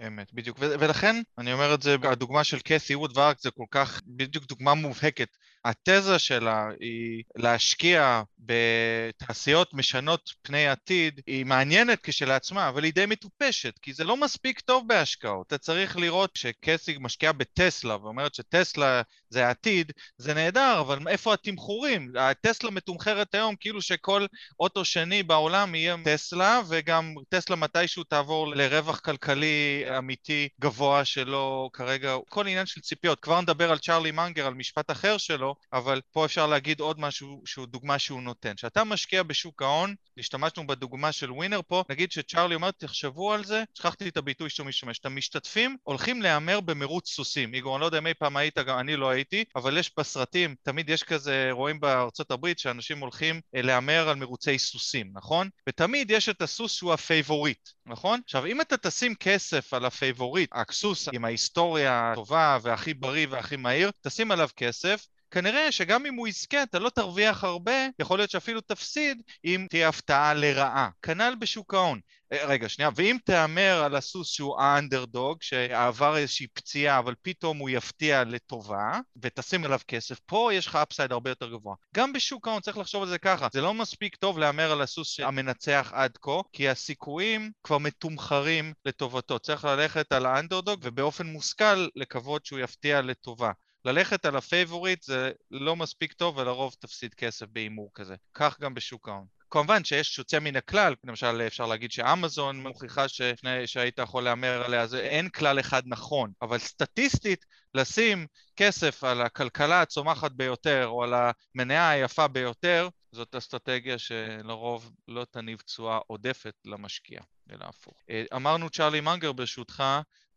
אמת, 0.06 0.32
בדיוק. 0.32 0.56
ולכן, 0.60 1.22
אני 1.38 1.52
אומר 1.52 1.74
את 1.74 1.82
זה, 1.82 1.96
הדוגמה 2.02 2.44
של 2.44 2.58
קסי 2.64 2.94
ווד 2.94 3.18
וארק 3.18 3.40
זה 3.40 3.50
כל 3.50 3.64
כך, 3.70 4.00
בדיוק 4.06 4.44
דוגמה 4.44 4.74
מובהקת. 4.74 5.28
התזה 5.64 6.18
שלה 6.18 6.68
היא 6.80 7.22
להשקיע 7.36 8.22
בתעשיות 8.46 9.74
משנות 9.74 10.30
פני 10.42 10.68
עתיד, 10.68 11.20
היא 11.26 11.46
מעניינת 11.46 11.98
כשלעצמה, 12.02 12.68
אבל 12.68 12.84
היא 12.84 12.92
די 12.94 13.06
מטופשת, 13.06 13.78
כי 13.82 13.92
זה 13.92 14.04
לא 14.04 14.16
מספיק 14.16 14.60
טוב 14.60 14.88
בהשקעות. 14.88 15.46
אתה 15.46 15.58
צריך 15.58 15.96
לראות 15.96 16.30
שקסי 16.36 16.96
משקיעה 17.00 17.32
בטסלה 17.32 17.96
ואומרת 17.96 18.34
שטסלה 18.34 19.02
זה 19.30 19.46
העתיד, 19.46 19.92
זה 20.18 20.34
נהדר, 20.34 20.80
אבל 20.80 20.98
איפה 21.08 21.34
התמחורים? 21.34 22.12
הטסלה 22.18 22.70
מתומחרת 22.70 23.34
היום 23.34 23.56
כאילו 23.56 23.82
שכל 23.82 24.26
אוטו 24.60 24.84
שני 24.84 25.22
בעולם 25.22 25.74
יהיה 25.74 25.96
טסלה, 26.04 26.60
וגם 26.68 27.14
טסלה 27.28 27.56
מתישהו 27.56 28.04
תעבור 28.04 28.48
לרווח 28.48 29.00
כלכלי 29.00 29.84
אמיתי 29.98 30.48
גבוה 30.60 31.04
שלא 31.04 31.70
כרגע, 31.72 32.16
כל 32.28 32.46
עניין 32.46 32.66
של 32.66 32.80
ציפיות. 32.80 33.20
כבר 33.20 33.40
נדבר 33.40 33.70
על 33.70 33.78
צ'ארלי 33.78 34.10
מנגר, 34.10 34.46
על 34.46 34.54
משפט 34.54 34.90
אחר 34.90 35.18
שלו, 35.18 35.54
אבל 35.72 36.00
פה 36.12 36.24
אפשר 36.24 36.46
להגיד 36.46 36.80
עוד 36.80 37.00
משהו 37.00 37.42
שהוא 37.44 37.66
דוגמה 37.66 37.98
שהוא 37.98 38.22
נותן. 38.22 38.33
כשאתה 38.56 38.84
משקיע 38.84 39.22
בשוק 39.22 39.62
ההון, 39.62 39.94
השתמשנו 40.18 40.66
בדוגמה 40.66 41.12
של 41.12 41.32
winner 41.32 41.60
פה, 41.66 41.84
נגיד 41.90 42.12
שצ'ארלי 42.12 42.54
אומר, 42.54 42.70
תחשבו 42.70 43.32
על 43.32 43.44
זה, 43.44 43.64
שכחתי 43.74 44.08
את 44.08 44.16
הביטוי 44.16 44.50
שהוא 44.50 44.66
משתמש, 44.66 44.98
את 44.98 45.06
המשתתפים 45.06 45.76
הולכים 45.82 46.22
להמר 46.22 46.60
במרוץ 46.60 47.08
סוסים. 47.08 47.54
איגור, 47.54 47.76
אני 47.76 47.80
לא 47.80 47.86
יודע 47.86 47.98
אם 47.98 48.06
אי 48.06 48.14
פעם 48.14 48.36
היית, 48.36 48.58
גם 48.58 48.78
אני 48.78 48.96
לא 48.96 49.10
הייתי, 49.10 49.44
אבל 49.56 49.78
יש 49.78 49.92
בסרטים, 49.98 50.54
תמיד 50.62 50.90
יש 50.90 51.02
כזה, 51.02 51.48
רואים 51.50 51.80
בארצות 51.80 52.30
הברית 52.30 52.58
שאנשים 52.58 52.98
הולכים 52.98 53.40
אה, 53.56 53.62
להמר 53.62 54.08
על 54.08 54.16
מרוצי 54.16 54.58
סוסים, 54.58 55.10
נכון? 55.14 55.48
ותמיד 55.68 56.10
יש 56.10 56.28
את 56.28 56.42
הסוס 56.42 56.72
שהוא 56.72 56.92
ה 56.92 57.00
favorite, 57.00 57.68
נכון? 57.86 58.20
עכשיו, 58.24 58.46
אם 58.46 58.60
אתה 58.60 58.76
תשים 58.76 59.14
כסף 59.14 59.74
על 59.74 59.84
ה 59.84 59.91
favorite, 59.91 60.50
הסוס 60.52 61.08
עם 61.12 61.24
ההיסטוריה 61.24 62.12
הטובה 62.12 62.58
והכי 62.62 62.94
בריא 62.94 63.26
והכי 63.30 63.56
מהיר, 63.56 63.90
תשים 64.00 64.30
עליו 64.30 64.48
כסף, 64.56 65.06
כנראה 65.34 65.72
שגם 65.72 66.06
אם 66.06 66.14
הוא 66.14 66.28
יזכה, 66.28 66.62
אתה 66.62 66.78
לא 66.78 66.90
תרוויח 66.90 67.44
הרבה, 67.44 67.86
יכול 67.98 68.18
להיות 68.18 68.30
שאפילו 68.30 68.60
תפסיד 68.60 69.22
אם 69.44 69.66
תהיה 69.70 69.88
הפתעה 69.88 70.34
לרעה. 70.34 70.88
כנ"ל 71.02 71.34
בשוק 71.38 71.74
ההון. 71.74 72.00
אה, 72.32 72.46
רגע, 72.46 72.68
שנייה, 72.68 72.90
ואם 72.96 73.16
תהמר 73.24 73.82
על 73.84 73.96
הסוס 73.96 74.28
שהוא 74.28 74.60
האנדרדוג, 74.60 75.42
שעבר 75.42 76.16
איזושהי 76.16 76.46
פציעה, 76.46 76.98
אבל 76.98 77.14
פתאום 77.22 77.58
הוא 77.58 77.70
יפתיע 77.70 78.24
לטובה, 78.24 79.00
ותשים 79.22 79.64
עליו 79.64 79.78
כסף, 79.88 80.20
פה 80.26 80.50
יש 80.54 80.66
לך 80.66 80.76
upside 80.76 81.12
הרבה 81.12 81.30
יותר 81.30 81.50
גבוה. 81.50 81.74
גם 81.96 82.12
בשוק 82.12 82.48
ההון 82.48 82.60
צריך 82.60 82.78
לחשוב 82.78 83.02
על 83.02 83.08
זה 83.08 83.18
ככה, 83.18 83.48
זה 83.52 83.60
לא 83.60 83.74
מספיק 83.74 84.16
טוב 84.16 84.38
להמר 84.38 84.72
על 84.72 84.82
הסוס 84.82 85.20
המנצח 85.20 85.90
עד 85.94 86.18
כה, 86.22 86.40
כי 86.52 86.68
הסיכויים 86.68 87.50
כבר 87.64 87.78
מתומחרים 87.78 88.72
לטובתו. 88.84 89.38
צריך 89.38 89.64
ללכת 89.64 90.12
על 90.12 90.26
האנדרדוג, 90.26 90.80
ובאופן 90.82 91.26
מושכל 91.26 91.88
לקוות 91.96 92.46
שהוא 92.46 92.58
יפתיע 92.58 93.02
לטובה. 93.02 93.50
ללכת 93.84 94.24
על 94.24 94.36
ה 94.36 94.44
favorite 94.44 95.02
זה 95.02 95.32
לא 95.50 95.76
מספיק 95.76 96.12
טוב 96.12 96.38
ולרוב 96.38 96.74
תפסיד 96.80 97.14
כסף 97.14 97.46
בהימור 97.46 97.90
כזה. 97.94 98.14
כך 98.34 98.60
גם 98.60 98.74
בשוק 98.74 99.08
ההון. 99.08 99.26
כמובן 99.50 99.84
שיש 99.84 100.18
יוצא 100.18 100.38
מן 100.38 100.56
הכלל, 100.56 100.94
למשל 101.04 101.42
אפשר 101.46 101.66
להגיד 101.66 101.92
שאמזון 101.92 102.62
מוכיחה 102.62 103.08
שפני 103.08 103.66
שהיית 103.66 103.98
יכול 103.98 104.24
להמר 104.24 104.62
עליה, 104.64 104.86
זה 104.86 105.00
אין 105.00 105.28
כלל 105.28 105.60
אחד 105.60 105.82
נכון, 105.86 106.32
אבל 106.42 106.58
סטטיסטית 106.58 107.44
לשים 107.74 108.26
כסף 108.56 109.04
על 109.04 109.22
הכלכלה 109.22 109.82
הצומחת 109.82 110.32
ביותר 110.32 110.86
או 110.86 111.02
על 111.02 111.14
המניה 111.14 111.90
היפה 111.90 112.28
ביותר, 112.28 112.88
זאת 113.12 113.34
אסטרטגיה 113.34 113.98
שלרוב 113.98 114.92
לא 115.08 115.24
תניב 115.30 115.60
תשואה 115.60 115.98
עודפת 116.06 116.54
למשקיע, 116.64 117.20
אלא 117.50 117.64
הפוך. 117.64 117.94
אה, 118.10 118.24
אמרנו 118.36 118.70
צ'ארלי 118.70 119.00
מנגר 119.00 119.32
ברשותך, 119.32 119.84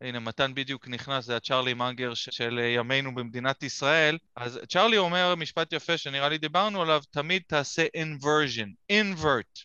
הנה, 0.01 0.19
מתן 0.19 0.53
בדיוק 0.53 0.87
נכנס, 0.87 1.25
זה 1.25 1.35
הצ'רלי 1.35 1.73
מנגר 1.73 2.13
של 2.13 2.59
ימינו 2.75 3.15
במדינת 3.15 3.63
ישראל. 3.63 4.17
אז 4.35 4.59
צ'רלי 4.69 4.97
אומר 4.97 5.35
משפט 5.35 5.73
יפה 5.73 5.97
שנראה 5.97 6.29
לי 6.29 6.37
דיברנו 6.37 6.81
עליו, 6.81 7.01
תמיד 7.11 7.41
תעשה 7.47 7.85
inversion, 7.97 8.93
invert. 8.93 9.63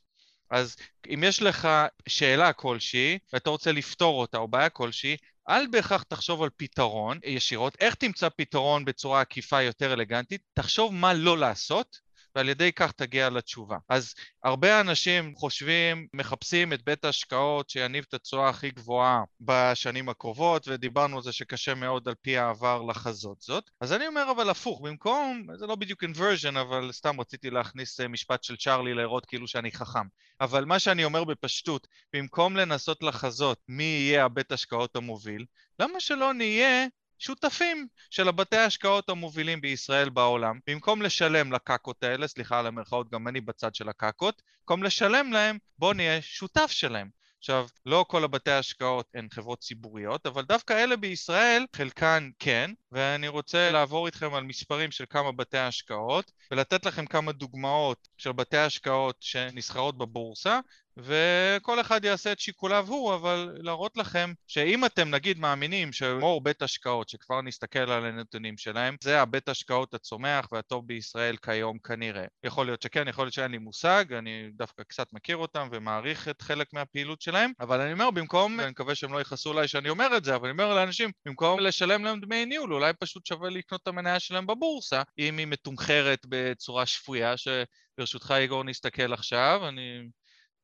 אז 0.50 0.76
אם 1.14 1.24
יש 1.26 1.42
לך 1.42 1.68
שאלה 2.08 2.52
כלשהי, 2.52 3.18
ואתה 3.32 3.50
רוצה 3.50 3.72
לפתור 3.72 4.20
אותה, 4.20 4.38
או 4.38 4.48
בעיה 4.48 4.68
כלשהי, 4.68 5.16
אל 5.48 5.66
בהכרח 5.70 6.02
תחשוב 6.02 6.42
על 6.42 6.50
פתרון 6.56 7.18
ישירות, 7.24 7.76
איך 7.80 7.94
תמצא 7.94 8.28
פתרון 8.36 8.84
בצורה 8.84 9.20
עקיפה 9.20 9.62
יותר 9.62 9.92
אלגנטית, 9.92 10.42
תחשוב 10.54 10.94
מה 10.94 11.14
לא 11.14 11.38
לעשות, 11.38 12.00
ועל 12.36 12.48
ידי 12.48 12.72
כך 12.72 12.92
תגיע 12.92 13.30
לתשובה. 13.30 13.76
אז 13.88 14.14
הרבה 14.44 14.80
אנשים 14.80 15.34
חושבים, 15.34 16.06
מחפשים 16.14 16.72
את 16.72 16.84
בית 16.84 17.04
ההשקעות 17.04 17.70
שיניב 17.70 18.04
את 18.08 18.14
התשואה 18.14 18.48
הכי 18.48 18.70
גבוהה 18.70 19.22
בשנים 19.40 20.08
הקרובות, 20.08 20.68
ודיברנו 20.68 21.16
על 21.16 21.22
זה 21.22 21.32
שקשה 21.32 21.74
מאוד 21.74 22.08
על 22.08 22.14
פי 22.22 22.38
העבר 22.38 22.82
לחזות 22.82 23.40
זאת. 23.40 23.70
אז 23.80 23.92
אני 23.92 24.06
אומר 24.06 24.30
אבל 24.30 24.50
הפוך, 24.50 24.80
במקום, 24.80 25.46
זה 25.56 25.66
לא 25.66 25.74
בדיוק 25.74 26.02
אינברז'ן, 26.02 26.56
אבל 26.56 26.92
סתם 26.92 27.20
רציתי 27.20 27.50
להכניס 27.50 28.00
אה, 28.00 28.08
משפט 28.08 28.42
של 28.44 28.56
צ'ארלי 28.56 28.94
להראות 28.94 29.26
כאילו 29.26 29.48
שאני 29.48 29.72
חכם. 29.72 30.06
אבל 30.40 30.64
מה 30.64 30.78
שאני 30.78 31.04
אומר 31.04 31.24
בפשטות, 31.24 31.86
במקום 32.12 32.56
לנסות 32.56 33.02
לחזות 33.02 33.58
מי 33.68 33.82
יהיה 33.82 34.24
הבית 34.24 34.52
השקעות 34.52 34.96
המוביל, 34.96 35.44
למה 35.78 36.00
שלא 36.00 36.34
נהיה 36.34 36.86
שותפים 37.22 37.86
של 38.10 38.28
הבתי 38.28 38.56
ההשקעות 38.56 39.08
המובילים 39.08 39.60
בישראל 39.60 40.08
בעולם. 40.08 40.58
במקום 40.66 41.02
לשלם 41.02 41.52
לקקות 41.52 42.02
האלה, 42.02 42.28
סליחה 42.28 42.58
על 42.58 42.66
המרכאות, 42.66 43.10
גם 43.10 43.28
אני 43.28 43.40
בצד 43.40 43.74
של 43.74 43.88
הקקות, 43.88 44.42
במקום 44.60 44.82
לשלם 44.82 45.32
להם, 45.32 45.58
בואו 45.78 45.92
נהיה 45.92 46.22
שותף 46.22 46.70
שלהם. 46.70 47.08
עכשיו, 47.38 47.66
לא 47.86 48.04
כל 48.08 48.24
הבתי 48.24 48.50
ההשקעות 48.50 49.06
הן 49.14 49.28
חברות 49.30 49.58
ציבוריות, 49.60 50.26
אבל 50.26 50.44
דווקא 50.44 50.72
אלה 50.72 50.96
בישראל, 50.96 51.66
חלקן 51.76 52.30
כן, 52.38 52.70
ואני 52.92 53.28
רוצה 53.28 53.70
לעבור 53.70 54.06
איתכם 54.06 54.34
על 54.34 54.44
מספרים 54.44 54.90
של 54.90 55.04
כמה 55.10 55.32
בתי 55.32 55.58
השקעות, 55.58 56.32
ולתת 56.50 56.86
לכם 56.86 57.06
כמה 57.06 57.32
דוגמאות 57.32 58.08
של 58.16 58.32
בתי 58.32 58.56
השקעות 58.56 59.16
שנסחרות 59.20 59.98
בבורסה, 59.98 60.60
וכל 60.96 61.80
אחד 61.80 62.04
יעשה 62.04 62.32
את 62.32 62.40
שיקוליו 62.40 62.86
הוא, 62.88 63.14
אבל 63.14 63.56
להראות 63.58 63.96
לכם 63.96 64.32
שאם 64.46 64.84
אתם 64.84 65.10
נגיד 65.10 65.38
מאמינים 65.38 65.92
שמור 65.92 66.40
בית 66.40 66.62
השקעות, 66.62 67.08
שכבר 67.08 67.42
נסתכל 67.42 67.78
על 67.90 68.04
הנתונים 68.04 68.58
שלהם, 68.58 68.96
זה 69.02 69.20
הבית 69.20 69.48
השקעות 69.48 69.94
הצומח 69.94 70.48
והטוב 70.52 70.86
בישראל 70.86 71.36
כיום 71.36 71.78
כנראה. 71.78 72.24
יכול 72.44 72.66
להיות 72.66 72.82
שכן, 72.82 73.08
יכול 73.08 73.24
להיות 73.24 73.34
שאין 73.34 73.50
לי 73.50 73.58
מושג, 73.58 74.04
אני 74.12 74.50
דווקא 74.54 74.82
קצת 74.82 75.12
מכיר 75.12 75.36
אותם 75.36 75.68
ומעריך 75.72 76.28
את 76.28 76.42
חלק 76.42 76.72
מהפעילות 76.72 77.20
שלהם, 77.20 77.52
אבל 77.60 77.80
אני 77.80 77.92
אומר 77.92 78.10
במקום, 78.10 78.58
ואני 78.58 78.70
מקווה 78.70 78.94
שהם 78.94 79.12
לא 79.12 79.20
יכעסו 79.20 79.50
עליי 79.50 79.68
שאני 79.68 79.88
אומר 79.88 80.16
את 80.16 80.24
זה, 80.24 80.34
אבל 80.34 80.48
אני 80.48 80.62
אומר 80.62 80.74
לאנשים, 80.74 81.10
במקום 81.26 81.60
לשלם 81.60 82.04
להם 82.04 82.20
דמי 82.20 82.46
ניהול, 82.46 82.74
אולי 82.74 82.92
פשוט 82.92 83.26
שווה 83.26 83.50
לקנות 83.50 83.82
את 83.82 83.88
המניה 83.88 84.20
שלהם 84.20 84.46
בבורסה, 84.46 85.02
אם 85.18 85.38
היא 85.38 85.46
מתומחרת 85.46 86.26
בצורה 86.28 86.86
שפויה, 86.86 87.34
שברשותך 87.36 88.34
איגור 88.36 88.64
נסתכל 88.64 89.12
עכשיו, 89.12 89.68
אני 89.68 90.02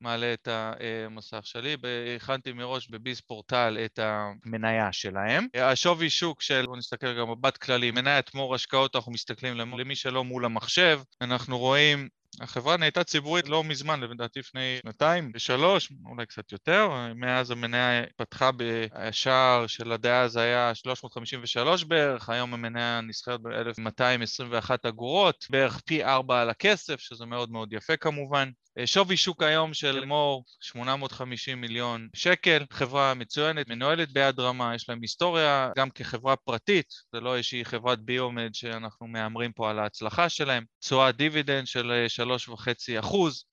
מעלה 0.00 0.33
את 0.33 0.49
המסך 0.50 1.40
שלי, 1.45 1.76
הכנתי 2.17 2.52
מראש 2.52 2.88
בביז 2.88 3.21
פורטל 3.21 3.78
את 3.85 3.99
המניה 4.02 4.93
שלהם. 4.93 5.47
השווי 5.55 6.11
שוק 6.11 6.43
של, 6.43 6.62
בואו 6.67 6.76
נסתכל 6.76 7.19
גם 7.19 7.31
מבט 7.31 7.57
כללי, 7.57 7.90
מניית 7.90 8.35
מור 8.35 8.55
השקעות, 8.55 8.97
אנחנו 8.97 9.12
מסתכלים 9.12 9.57
למי 9.57 9.97
שלא 9.97 10.25
מול 10.25 10.45
המחשב, 10.45 11.00
אנחנו 11.21 11.59
רואים 11.59 12.09
החברה 12.40 12.76
נהייתה 12.76 13.05
ציבורית 13.05 13.49
לא 13.49 13.64
מזמן, 13.64 14.00
לדעתי 14.00 14.40
לפני 14.40 14.78
שנתיים, 14.83 15.33
שלוש, 15.37 15.93
אולי 16.07 16.26
קצת 16.26 16.52
יותר, 16.52 16.90
מאז 17.14 17.50
המניה 17.50 18.02
פתחה 18.17 18.50
בשער 18.57 19.67
של 19.67 19.93
הדעה 19.93 20.28
זה 20.28 20.40
היה 20.40 20.75
353 20.75 21.85
בערך, 21.85 22.28
היום 22.28 22.55
המניה 22.55 23.00
נסחרת 23.00 23.40
ב-1221 23.40 24.71
אגורות, 24.88 25.47
בערך 25.50 25.81
פי 25.81 26.05
ארבע 26.05 26.40
על 26.40 26.50
הכסף, 26.50 27.00
שזה 27.00 27.26
מאוד 27.26 27.50
מאוד 27.50 27.73
יפה 27.73 27.97
כמובן. 27.97 28.50
שווי 28.87 29.16
שוק 29.16 29.42
היום 29.42 29.75
של 29.75 30.04
מור 30.04 30.44
850 30.61 31.61
מיליון 31.61 32.08
שקל, 32.14 32.64
חברה 32.70 33.14
מצוינת, 33.14 33.68
מנוהלת 33.68 34.12
ביד 34.12 34.40
רמה, 34.40 34.75
יש 34.75 34.88
להם 34.88 34.99
היסטוריה 35.02 35.70
גם 35.76 35.90
כחברה 35.90 36.37
פרטית, 36.37 36.94
זה 37.12 37.20
לא 37.20 37.37
איזושהי 37.37 37.64
חברת 37.64 38.00
ביומד 38.00 38.50
שאנחנו 38.52 39.06
מהמרים 39.06 39.52
פה 39.52 39.70
על 39.70 39.78
ההצלחה 39.78 40.28
שלהם, 40.28 40.64
תשואת 40.80 41.16
דיבידנד 41.16 41.66
של 41.66 42.06
3.5 42.49 43.00
אחוז, 43.00 43.44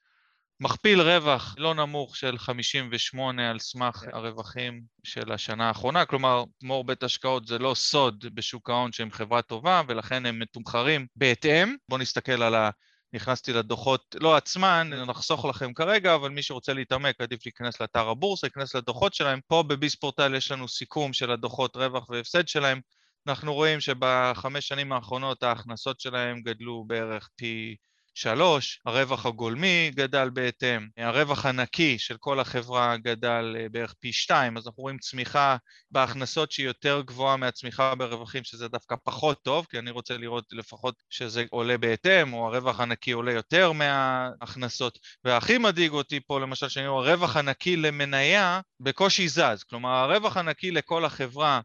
מכפיל 0.60 1.02
רווח 1.02 1.56
לא 1.58 1.74
נמוך 1.74 2.16
של 2.18 2.38
58 2.38 3.50
על 3.50 3.60
סמך 3.60 4.04
הרווחים 4.14 4.82
של 5.04 5.32
השנה 5.32 5.68
האחרונה, 5.68 6.06
כלומר 6.06 6.44
מור 6.64 6.84
בית 6.84 7.04
השקעות 7.04 7.48
זה 7.48 7.60
לא 7.60 7.74
סוד 7.76 8.26
בשוק 8.34 8.70
ההון 8.70 8.92
שהם 8.92 9.12
חברה 9.12 9.42
טובה 9.42 9.82
ולכן 9.88 10.26
הם 10.26 10.40
מתומחרים 10.40 11.08
בהתאם. 11.16 11.76
בואו 11.90 12.02
נסתכל 12.02 12.44
על 12.44 12.56
ה... 12.56 12.70
נכנסתי 13.14 13.54
לדוחות, 13.54 14.16
לא 14.20 14.36
עצמן, 14.36 14.90
נחסוך 15.08 15.46
לכם 15.46 15.74
כרגע, 15.74 16.16
אבל 16.16 16.30
מי 16.30 16.44
שרוצה 16.44 16.74
להתעמק 16.74 17.22
עדיף 17.22 17.46
להיכנס 17.46 17.82
לאתר 17.82 18.10
הבורסה, 18.10 18.48
להיכנס 18.48 18.76
לדוחות 18.76 19.14
שלהם. 19.14 19.40
פה 19.48 19.64
בביספורטל 19.64 20.36
יש 20.36 20.52
לנו 20.52 20.68
סיכום 20.68 21.14
של 21.14 21.32
הדוחות 21.32 21.76
רווח 21.76 22.10
והפסד 22.10 22.48
שלהם. 22.48 22.82
אנחנו 23.28 23.54
רואים 23.54 23.80
שבחמש 23.80 24.68
שנים 24.68 24.92
האחרונות 24.92 25.44
ההכנסות 25.44 26.00
שלהם 26.00 26.42
גדלו 26.42 26.84
בערך 26.88 27.30
פי 27.36 27.76
שלוש, 28.18 28.80
הרווח 28.86 29.26
הגולמי 29.26 29.92
גדל 29.96 30.30
בהתאם, 30.30 30.88
הרווח 30.98 31.46
הנקי 31.46 32.00
של 32.00 32.18
כל 32.20 32.40
החברה 32.40 32.98
גדל 32.98 33.56
אה, 33.60 33.70
בערך 33.70 33.94
פי 34.00 34.14
שתיים, 34.14 34.58
אז 34.58 34.68
אנחנו 34.68 34.84
רואים 34.84 34.98
צמיחה 34.98 35.58
בהכנסות 35.92 36.52
שהיא 36.52 36.66
יותר 36.66 37.02
גבוהה 37.06 37.38
מהצמיחה 37.38 37.96
ברווחים, 37.96 38.44
שזה 38.44 38.68
דווקא 38.68 38.96
פחות 39.04 39.44
טוב, 39.44 39.68
כי 39.70 39.80
אני 39.80 39.92
רוצה 39.92 40.18
לראות 40.18 40.46
לפחות 40.52 40.96
שזה 41.10 41.44
עולה 41.50 41.78
בהתאם, 41.78 42.34
או 42.34 42.48
הרווח 42.48 42.80
הנקי 42.80 43.12
עולה 43.12 43.34
יותר 43.34 43.72
מההכנסות. 43.72 45.00
והכי 45.24 45.58
מדאיג 45.58 45.92
אותי 45.92 46.20
פה, 46.28 46.40
למשל, 46.40 46.70
שאני 46.70 46.88
רואה, 46.88 47.10
הרווח 47.10 47.36
הנקי 47.36 47.76
למניה 47.76 48.62
בקושי 48.80 49.28
זז, 49.28 49.64
כלומר 49.70 49.90
הרווח 49.90 50.38
הנקי 50.38 50.72
לכל 50.72 51.06
החברה 51.06 51.62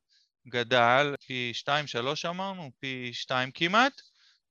גדל 0.49 1.15
פי 1.27 1.51
שתיים, 1.55 1.87
שלוש 1.87 2.25
אמרנו, 2.25 2.71
פי 2.81 3.11
שתיים 3.13 3.51
כמעט, 3.55 3.93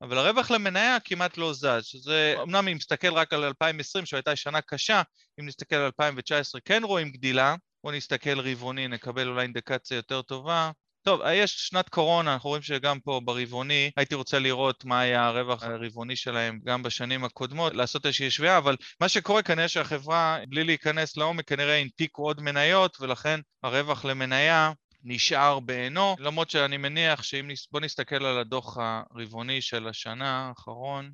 אבל 0.02 0.18
הרווח 0.18 0.52
למניה 0.52 0.98
כמעט 1.00 1.38
לא 1.38 1.54
זז, 1.54 1.84
שזה, 1.84 2.36
אמנם 2.44 2.68
אם 2.68 2.76
נסתכל 2.78 3.14
רק 3.14 3.34
על 3.34 3.44
2020, 3.44 4.06
שהייתה 4.06 4.36
שנה 4.36 4.62
קשה, 4.62 5.02
אם 5.40 5.46
נסתכל 5.46 5.76
על 5.76 5.86
2019 5.86 6.62
כן 6.66 6.84
רואים 6.84 7.12
גדילה, 7.12 7.56
בואו 7.84 7.96
נסתכל 7.96 8.40
רבעוני, 8.40 8.88
נקבל 8.88 9.28
אולי 9.28 9.42
אינדיקציה 9.42 9.96
יותר 9.96 10.22
טובה. 10.22 10.72
טוב, 11.04 11.22
יש 11.34 11.56
שנת 11.58 11.90
קורונה, 11.90 12.34
אנחנו 12.34 12.50
רואים 12.50 12.64
שגם 12.64 13.00
פה 13.00 13.22
ברבעוני, 13.26 13.92
הייתי 13.98 14.16
רוצה 14.16 14.40
לראות 14.40 14.86
מה 14.86 15.00
היה 15.00 15.28
הרווח 15.28 15.64
הרבעוני 15.64 16.16
שלהם 16.16 16.60
גם 16.64 16.84
בשנים 16.84 17.24
הקודמות, 17.24 17.74
לעשות 17.74 18.06
איזושהי 18.06 18.32
שביעה, 18.32 18.58
אבל 18.58 18.76
מה 19.02 19.10
שקורה 19.10 19.42
כנראה 19.42 19.68
שהחברה, 19.68 20.38
בלי 20.50 20.64
להיכנס 20.64 21.18
לעומק, 21.18 21.48
כנראה 21.48 21.76
הנפיקו 21.78 22.24
עוד 22.24 22.42
מניות, 22.42 22.98
ולכן 23.02 23.40
הרווח 23.64 24.06
למניה 24.06 24.72
נשאר 25.04 25.60
בעינו, 25.60 26.16
למרות 26.20 26.50
שאני 26.50 26.78
מניח 26.78 27.24
שאם 27.24 27.48
נס... 27.48 27.68
בוא 27.72 27.80
נסתכל 27.80 28.26
על 28.26 28.38
הדוח 28.40 28.78
הרבעוני 28.78 29.62
של 29.62 29.88
השנה 29.88 30.48
האחרון, 30.48 31.12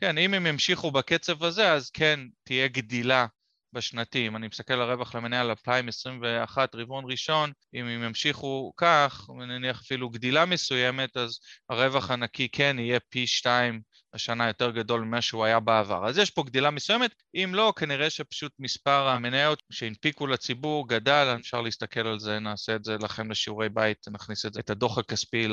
כן, 0.00 0.18
אם 0.18 0.34
הם 0.34 0.46
ימשיכו 0.46 0.90
בקצב 0.90 1.44
הזה, 1.44 1.72
אז 1.72 1.90
כן, 1.90 2.20
תהיה 2.44 2.68
גדילה 2.68 3.26
בשנתי. 3.72 4.26
אם 4.26 4.36
אני 4.36 4.48
מסתכל 4.48 4.72
על 4.74 4.82
הרווח 4.82 5.14
למניה 5.14 5.40
על 5.40 5.50
2021, 5.50 6.74
רבעון 6.74 7.04
ראשון, 7.10 7.52
אם 7.74 7.86
הם 7.86 8.02
ימשיכו 8.02 8.72
כך, 8.76 9.28
ונניח 9.28 9.80
אפילו 9.80 10.10
גדילה 10.10 10.46
מסוימת, 10.46 11.16
אז 11.16 11.38
הרווח 11.70 12.10
הנקי 12.10 12.48
כן 12.48 12.76
יהיה 12.78 13.00
פי 13.00 13.26
שתיים 13.26 13.80
השנה 14.14 14.46
יותר 14.46 14.70
גדול 14.70 15.00
ממה 15.00 15.22
שהוא 15.22 15.44
היה 15.44 15.60
בעבר. 15.60 16.06
אז 16.06 16.18
יש 16.18 16.30
פה 16.30 16.42
גדילה 16.42 16.70
מסוימת, 16.70 17.14
אם 17.34 17.50
לא, 17.54 17.72
כנראה 17.76 18.10
שפשוט 18.10 18.52
מספר 18.58 19.08
המניות 19.08 19.62
שהנפיקו 19.70 20.26
לציבור 20.26 20.88
גדל, 20.88 21.36
אפשר 21.40 21.60
להסתכל 21.60 22.06
על 22.06 22.18
זה, 22.18 22.38
נעשה 22.38 22.76
את 22.76 22.84
זה 22.84 22.96
לכם 23.00 23.30
לשיעורי 23.30 23.68
בית, 23.68 24.06
נכניס 24.10 24.46
את, 24.46 24.52
זה, 24.52 24.60
את 24.60 24.70
הדוח 24.70 24.98
הכספי 24.98 25.48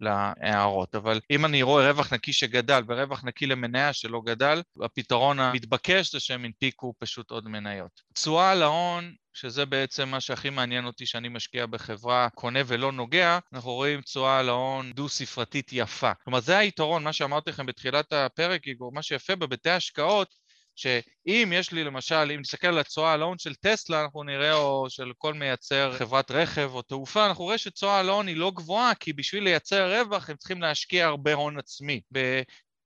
להערות. 0.00 0.94
אבל 0.94 1.20
אם 1.30 1.44
אני 1.44 1.62
רואה 1.62 1.90
רווח 1.90 2.12
נקי 2.12 2.32
שגדל 2.32 2.82
ורווח 2.86 3.24
נקי 3.24 3.46
למניה 3.46 3.92
שלא 3.92 4.20
גדל, 4.24 4.62
הפתרון 4.82 5.40
המתבקש 5.40 6.12
זה 6.12 6.20
שהם 6.20 6.44
הנפיקו 6.44 6.94
פשוט 6.98 7.30
עוד 7.30 7.48
מניות. 7.48 8.00
תשואה 8.14 8.50
על 8.50 8.62
ההון 8.62 9.14
שזה 9.36 9.66
בעצם 9.66 10.08
מה 10.08 10.20
שהכי 10.20 10.50
מעניין 10.50 10.86
אותי 10.86 11.06
שאני 11.06 11.28
משקיע 11.28 11.66
בחברה 11.66 12.28
קונה 12.34 12.60
ולא 12.66 12.92
נוגע, 12.92 13.38
אנחנו 13.52 13.72
רואים 13.72 14.00
תשואה 14.00 14.38
על 14.38 14.48
ההון 14.48 14.92
דו-ספרתית 14.92 15.70
יפה. 15.72 16.14
כלומר 16.24 16.40
זה 16.40 16.58
היתרון, 16.58 17.04
מה 17.04 17.12
שאמרתי 17.12 17.50
לכם 17.50 17.66
בתחילת 17.66 18.12
הפרק, 18.12 18.66
איגור, 18.66 18.92
מה 18.92 19.02
שיפה 19.02 19.36
בבתי 19.36 19.70
השקעות, 19.70 20.28
שאם 20.76 21.52
יש 21.54 21.72
לי 21.72 21.84
למשל, 21.84 22.30
אם 22.34 22.40
נסתכל 22.40 22.66
על 22.66 22.78
התשואה 22.78 23.12
על 23.12 23.22
ההון 23.22 23.38
של 23.38 23.54
טסלה, 23.54 24.02
אנחנו 24.02 24.22
נראה, 24.22 24.54
או 24.54 24.90
של 24.90 25.12
כל 25.18 25.34
מייצר 25.34 25.92
חברת 25.98 26.30
רכב 26.30 26.70
או 26.74 26.82
תעופה, 26.82 27.26
אנחנו 27.26 27.44
רואים 27.44 27.58
שתשואה 27.58 28.00
על 28.00 28.08
ההון 28.08 28.26
היא 28.26 28.36
לא 28.36 28.52
גבוהה, 28.54 28.94
כי 28.94 29.12
בשביל 29.12 29.44
לייצר 29.44 30.00
רווח 30.00 30.30
הם 30.30 30.36
צריכים 30.36 30.62
להשקיע 30.62 31.06
הרבה 31.06 31.34
הון 31.34 31.58
עצמי. 31.58 32.00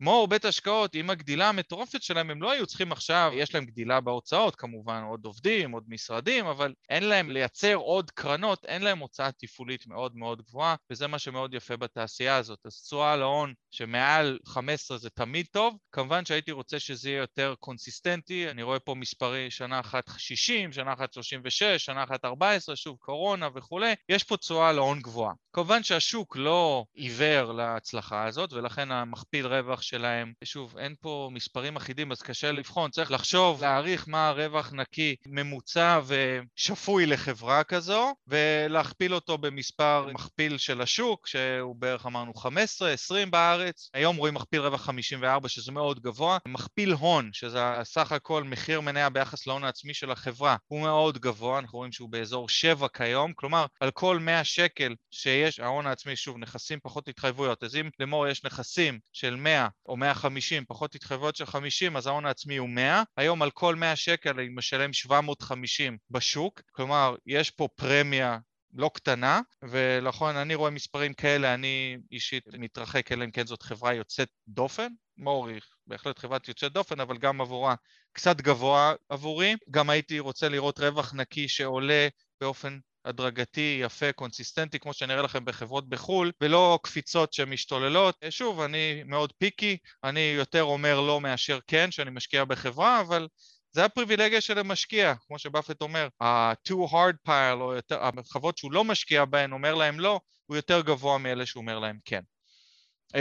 מור 0.00 0.28
בית 0.28 0.44
השקעות, 0.44 0.94
עם 0.94 1.10
הגדילה 1.10 1.48
המטורפת 1.48 2.02
שלהם, 2.02 2.30
הם 2.30 2.42
לא 2.42 2.50
היו 2.50 2.66
צריכים 2.66 2.92
עכשיו, 2.92 3.30
יש 3.34 3.54
להם 3.54 3.64
גדילה 3.64 4.00
בהוצאות 4.00 4.56
כמובן, 4.56 5.02
עוד 5.02 5.24
עובדים, 5.24 5.70
עוד 5.72 5.84
משרדים, 5.88 6.46
אבל 6.46 6.74
אין 6.88 7.04
להם 7.04 7.30
לייצר 7.30 7.74
עוד 7.74 8.10
קרנות, 8.10 8.64
אין 8.64 8.82
להם 8.82 8.98
הוצאה 8.98 9.32
תפעולית 9.32 9.86
מאוד 9.86 10.16
מאוד 10.16 10.42
גבוהה, 10.42 10.74
וזה 10.90 11.06
מה 11.06 11.18
שמאוד 11.18 11.54
יפה 11.54 11.76
בתעשייה 11.76 12.36
הזאת. 12.36 12.58
אז 12.64 12.82
תשואה 12.82 13.12
על 13.12 13.22
ההון 13.22 13.54
שמעל 13.70 14.38
15 14.46 14.98
זה 14.98 15.10
תמיד 15.10 15.46
טוב, 15.52 15.76
כמובן 15.92 16.24
שהייתי 16.24 16.52
רוצה 16.52 16.78
שזה 16.78 17.10
יהיה 17.10 17.18
יותר 17.18 17.54
קונסיסטנטי, 17.60 18.50
אני 18.50 18.62
רואה 18.62 18.78
פה 18.78 18.94
מספרי 18.94 19.50
שנה 19.50 19.80
אחת 19.80 20.10
60, 20.16 20.72
שנה 20.72 20.92
אחת 20.92 21.12
36, 21.12 21.62
שנה 21.62 22.04
אחת 22.04 22.24
14, 22.24 22.76
שוב 22.76 22.96
קורונה 23.00 23.48
וכולי, 23.54 23.94
יש 24.08 24.24
פה 24.24 24.36
תשואה 24.36 24.68
על 24.68 24.78
ההון 24.78 25.00
גבוהה. 25.00 25.32
כמובן 25.52 25.82
שהשוק 25.82 26.36
לא 26.36 26.84
עיוור 26.94 27.52
להצלחה 27.52 28.26
הזאת, 28.26 28.52
ולכן 28.52 28.90
המכפיל 28.92 29.46
רווח 29.46 29.82
שלהם. 29.90 30.32
שוב, 30.44 30.78
אין 30.78 30.94
פה 31.00 31.30
מספרים 31.32 31.76
אחידים 31.76 32.12
אז 32.12 32.22
קשה 32.22 32.52
לבחון, 32.52 32.90
צריך 32.90 33.10
לחשוב, 33.10 33.62
להעריך 33.62 34.04
מה 34.08 34.28
הרווח 34.28 34.72
נקי 34.72 35.16
ממוצע 35.26 36.00
ושפוי 36.06 37.06
לחברה 37.06 37.64
כזו, 37.64 38.14
ולהכפיל 38.26 39.14
אותו 39.14 39.38
במספר 39.38 40.06
מכפיל 40.14 40.58
של 40.58 40.80
השוק, 40.80 41.26
שהוא 41.26 41.76
בערך 41.76 42.06
אמרנו 42.06 42.34
15, 42.34 42.90
20 42.92 43.30
בארץ. 43.30 43.90
היום 43.94 44.16
רואים 44.16 44.34
מכפיל 44.34 44.60
רווח 44.60 44.82
54 44.82 45.48
שזה 45.48 45.72
מאוד 45.72 46.00
גבוה. 46.00 46.38
מכפיל 46.48 46.92
הון, 46.92 47.30
שזה 47.32 47.60
סך 47.82 48.12
הכל 48.12 48.44
מחיר 48.44 48.80
מניה 48.80 49.10
ביחס 49.10 49.46
להון 49.46 49.64
העצמי 49.64 49.94
של 49.94 50.10
החברה, 50.10 50.56
הוא 50.66 50.80
מאוד 50.80 51.18
גבוה, 51.18 51.58
אנחנו 51.58 51.78
רואים 51.78 51.92
שהוא 51.92 52.08
באזור 52.08 52.48
7 52.48 52.88
כיום, 52.88 53.32
כלומר 53.32 53.66
על 53.80 53.90
כל 53.90 54.18
100 54.18 54.44
שקל 54.44 54.94
שיש, 55.10 55.60
ההון 55.60 55.86
העצמי, 55.86 56.16
שוב, 56.16 56.38
נכסים 56.38 56.78
פחות 56.82 57.08
התחייבויות, 57.08 57.62
אז 57.62 57.76
אם 57.76 57.90
לאמור 58.00 58.28
יש 58.28 58.44
נכסים 58.44 58.98
של 59.12 59.36
100 59.36 59.68
או 59.86 59.96
150, 59.96 60.64
פחות 60.68 60.94
התחייבויות 60.94 61.36
של 61.36 61.46
50, 61.46 61.96
אז 61.96 62.06
ההון 62.06 62.26
העצמי 62.26 62.56
הוא 62.56 62.68
100. 62.68 63.02
היום 63.16 63.42
על 63.42 63.50
כל 63.50 63.74
100 63.74 63.96
שקל 63.96 64.30
אני 64.30 64.48
משלם 64.48 64.92
750 64.92 65.98
בשוק, 66.10 66.60
כלומר, 66.72 67.14
יש 67.26 67.50
פה 67.50 67.68
פרמיה 67.74 68.38
לא 68.74 68.90
קטנה, 68.94 69.40
ולכן 69.62 70.36
אני 70.36 70.54
רואה 70.54 70.70
מספרים 70.70 71.14
כאלה, 71.14 71.54
אני 71.54 71.96
אישית 72.12 72.44
מתרחק, 72.52 73.12
אלא 73.12 73.24
אם 73.24 73.30
כן 73.30 73.46
זאת 73.46 73.62
חברה 73.62 73.94
יוצאת 73.94 74.28
דופן. 74.48 74.88
מוריך, 75.16 75.66
בהחלט 75.86 76.18
חברת 76.18 76.48
יוצאת 76.48 76.72
דופן, 76.72 77.00
אבל 77.00 77.18
גם 77.18 77.40
עבורה 77.40 77.74
קצת 78.12 78.40
גבוה 78.40 78.94
עבורי. 79.08 79.54
גם 79.70 79.90
הייתי 79.90 80.18
רוצה 80.18 80.48
לראות 80.48 80.78
רווח 80.78 81.14
נקי 81.14 81.48
שעולה 81.48 82.08
באופן 82.40 82.78
הדרגתי, 83.04 83.80
יפה, 83.82 84.12
קונסיסטנטי, 84.12 84.78
כמו 84.78 84.94
שאני 84.94 85.12
אראה 85.12 85.22
לכם 85.22 85.44
בחברות 85.44 85.88
בחו"ל, 85.88 86.32
ולא 86.40 86.78
קפיצות 86.82 87.32
שמשתוללות. 87.32 88.16
שוב, 88.30 88.60
אני 88.60 89.02
מאוד 89.06 89.32
פיקי, 89.38 89.76
אני 90.04 90.34
יותר 90.36 90.62
אומר 90.62 91.00
לא 91.00 91.20
מאשר 91.20 91.58
כן, 91.66 91.90
שאני 91.90 92.10
משקיע 92.10 92.44
בחברה, 92.44 93.00
אבל 93.00 93.28
זה 93.72 93.84
הפריבילגיה 93.84 94.40
של 94.40 94.58
המשקיע, 94.58 95.14
כמו 95.26 95.38
שבאפט 95.38 95.82
אומר, 95.82 96.08
ה-too 96.20 96.90
hard 96.90 97.28
pile, 97.28 97.60
או 97.60 97.74
יותר, 97.74 98.00
החברות 98.18 98.58
שהוא 98.58 98.72
לא 98.72 98.84
משקיע 98.84 99.24
בהן, 99.24 99.52
אומר 99.52 99.74
להם 99.74 100.00
לא, 100.00 100.20
הוא 100.46 100.56
יותר 100.56 100.80
גבוה 100.80 101.18
מאלה 101.18 101.46
שהוא 101.46 101.60
אומר 101.60 101.78
להם 101.78 101.98
כן. 102.04 102.20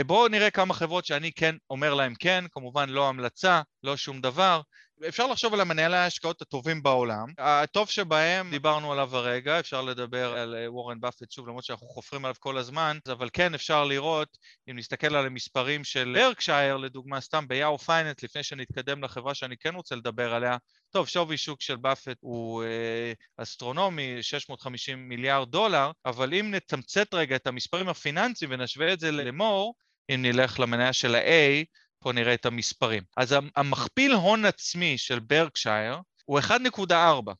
בואו 0.06 0.28
נראה 0.28 0.50
כמה 0.50 0.74
חברות 0.74 1.04
שאני 1.04 1.32
כן 1.32 1.54
אומר 1.70 1.94
להם 1.94 2.14
כן, 2.14 2.44
כמובן 2.50 2.88
לא 2.88 3.08
המלצה, 3.08 3.62
לא 3.82 3.96
שום 3.96 4.20
דבר. 4.20 4.60
אפשר 5.08 5.26
לחשוב 5.26 5.54
על 5.54 5.60
המנהלי 5.60 5.96
ההשקעות 5.96 6.42
הטובים 6.42 6.82
בעולם. 6.82 7.26
הטוב 7.38 7.90
שבהם, 7.90 8.50
דיברנו 8.50 8.92
עליו 8.92 9.16
הרגע, 9.16 9.60
אפשר 9.60 9.82
לדבר 9.82 10.32
על 10.38 10.54
אה, 10.54 10.72
וורן 10.72 11.00
באפט 11.00 11.30
שוב, 11.30 11.48
למרות 11.48 11.64
שאנחנו 11.64 11.86
חופרים 11.86 12.24
עליו 12.24 12.34
כל 12.38 12.58
הזמן, 12.58 12.98
אבל 13.12 13.28
כן 13.32 13.54
אפשר 13.54 13.84
לראות, 13.84 14.38
אם 14.70 14.78
נסתכל 14.78 15.16
על 15.16 15.26
המספרים 15.26 15.84
של 15.84 16.16
ברקשייר, 16.18 16.76
לדוגמה, 16.76 17.20
סתם 17.20 17.48
ביאהו 17.48 17.78
פייננס, 17.78 18.22
לפני 18.22 18.42
שנתקדם 18.42 19.04
לחברה 19.04 19.34
שאני 19.34 19.56
כן 19.56 19.74
רוצה 19.74 19.96
לדבר 19.96 20.34
עליה, 20.34 20.56
טוב, 20.90 21.08
שווי 21.08 21.36
שוק 21.36 21.60
של 21.60 21.76
באפט 21.76 22.16
הוא 22.20 22.64
אה, 22.64 23.12
אסטרונומי, 23.36 24.22
650 24.22 25.08
מיליארד 25.08 25.50
דולר, 25.50 25.90
אבל 26.04 26.34
אם 26.34 26.50
נתמצת 26.50 27.14
רגע 27.14 27.36
את 27.36 27.46
המספרים 27.46 27.88
הפיננסיים 27.88 28.50
ונשווה 28.54 28.92
את 28.92 29.00
זה 29.00 29.10
למור, 29.10 29.74
אם 30.14 30.22
נלך 30.22 30.60
למניה 30.60 30.92
של 30.92 31.14
ה-A, 31.14 31.64
פה 32.00 32.12
נראה 32.12 32.34
את 32.34 32.46
המספרים. 32.46 33.02
אז 33.16 33.34
המכפיל 33.56 34.12
הון 34.12 34.44
עצמי 34.44 34.98
של 34.98 35.18
ברקשייר 35.18 35.96
הוא 36.24 36.40
1.4, 36.40 36.94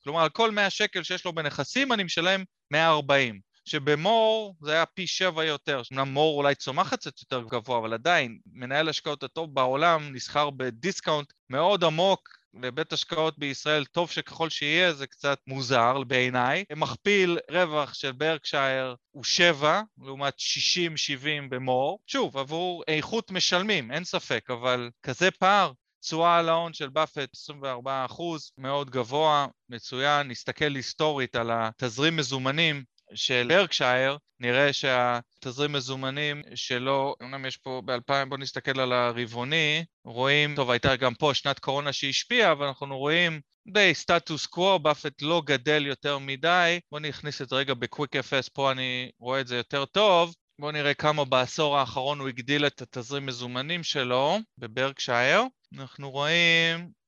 כלומר 0.04 0.22
על 0.22 0.28
כל 0.28 0.50
100 0.50 0.70
שקל 0.70 1.02
שיש 1.02 1.24
לו 1.24 1.32
בנכסים 1.32 1.92
אני 1.92 2.02
משלם 2.02 2.44
140. 2.70 3.40
שבמור 3.64 4.56
זה 4.60 4.72
היה 4.72 4.86
פי 4.86 5.06
שבע 5.06 5.44
יותר, 5.44 5.82
אמנם 5.92 6.08
מור 6.08 6.36
אולי 6.36 6.54
צומחת 6.54 6.98
קצת 6.98 7.20
יותר 7.20 7.42
גבוה, 7.50 7.78
אבל 7.78 7.94
עדיין 7.94 8.38
מנהל 8.52 8.88
השקעות 8.88 9.22
הטוב 9.22 9.54
בעולם 9.54 10.12
נסחר 10.12 10.50
ב 10.50 10.59
discount 10.59 11.32
מאוד 11.50 11.84
עמוק 11.84 12.39
לבית 12.54 12.92
השקעות 12.92 13.38
בישראל, 13.38 13.84
טוב 13.84 14.10
שככל 14.10 14.50
שיהיה, 14.50 14.92
זה 14.92 15.06
קצת 15.06 15.38
מוזר 15.46 16.04
בעיניי. 16.04 16.64
מכפיל 16.76 17.38
רווח 17.50 17.94
של 17.94 18.12
ברקשייר 18.12 18.96
הוא 19.10 19.24
7, 19.24 19.82
לעומת 19.98 20.34
60-70 20.38 20.40
במור. 21.50 21.98
שוב, 22.06 22.36
עבור 22.36 22.84
איכות 22.88 23.30
משלמים, 23.30 23.92
אין 23.92 24.04
ספק, 24.04 24.50
אבל 24.50 24.90
כזה 25.02 25.30
פער 25.30 25.72
תשואה 26.00 26.38
על 26.38 26.48
ההון 26.48 26.72
של 26.72 26.88
באפט 26.88 27.28
24 27.34 28.06
מאוד 28.58 28.90
גבוה, 28.90 29.46
מצוין. 29.68 30.28
נסתכל 30.28 30.74
היסטורית 30.74 31.36
על 31.36 31.50
התזרים 31.52 32.16
מזומנים 32.16 32.84
של 33.14 33.46
ברקשייר, 33.48 34.16
נראה 34.40 34.72
שהתזרים 34.72 35.72
מזומנים 35.72 36.42
שלו, 36.54 37.14
אמנם 37.22 37.46
יש 37.46 37.56
פה 37.56 37.82
ב-2000, 37.84 38.24
בואו 38.28 38.40
נסתכל 38.40 38.80
על 38.80 38.92
הרבעוני, 38.92 39.84
רואים, 40.04 40.54
טוב, 40.56 40.70
הייתה 40.70 40.96
גם 40.96 41.14
פה 41.14 41.34
שנת 41.34 41.58
קורונה 41.58 41.92
שהשפיעה, 41.92 42.52
אבל 42.52 42.66
אנחנו 42.66 42.98
רואים 42.98 43.40
די 43.72 43.94
סטטוס 43.94 44.46
קוו, 44.46 44.78
באפט 44.78 45.22
לא 45.22 45.42
גדל 45.44 45.86
יותר 45.86 46.18
מדי. 46.18 46.80
בואו 46.90 47.02
נכניס 47.02 47.42
את 47.42 47.48
זה 47.48 47.56
רגע 47.56 47.74
בקוויק 47.74 48.16
אפס, 48.16 48.48
פה 48.48 48.70
אני 48.70 49.10
רואה 49.18 49.40
את 49.40 49.46
זה 49.46 49.56
יותר 49.56 49.84
טוב. 49.84 50.34
בואו 50.60 50.72
נראה 50.72 50.94
כמה 50.94 51.24
בעשור 51.24 51.78
האחרון 51.78 52.20
הוא 52.20 52.28
הגדיל 52.28 52.66
את 52.66 52.82
התזרים 52.82 53.26
מזומנים 53.26 53.82
שלו 53.82 54.38
בברקשייר. 54.58 55.42
אנחנו 55.78 56.10
רואים 56.10 56.99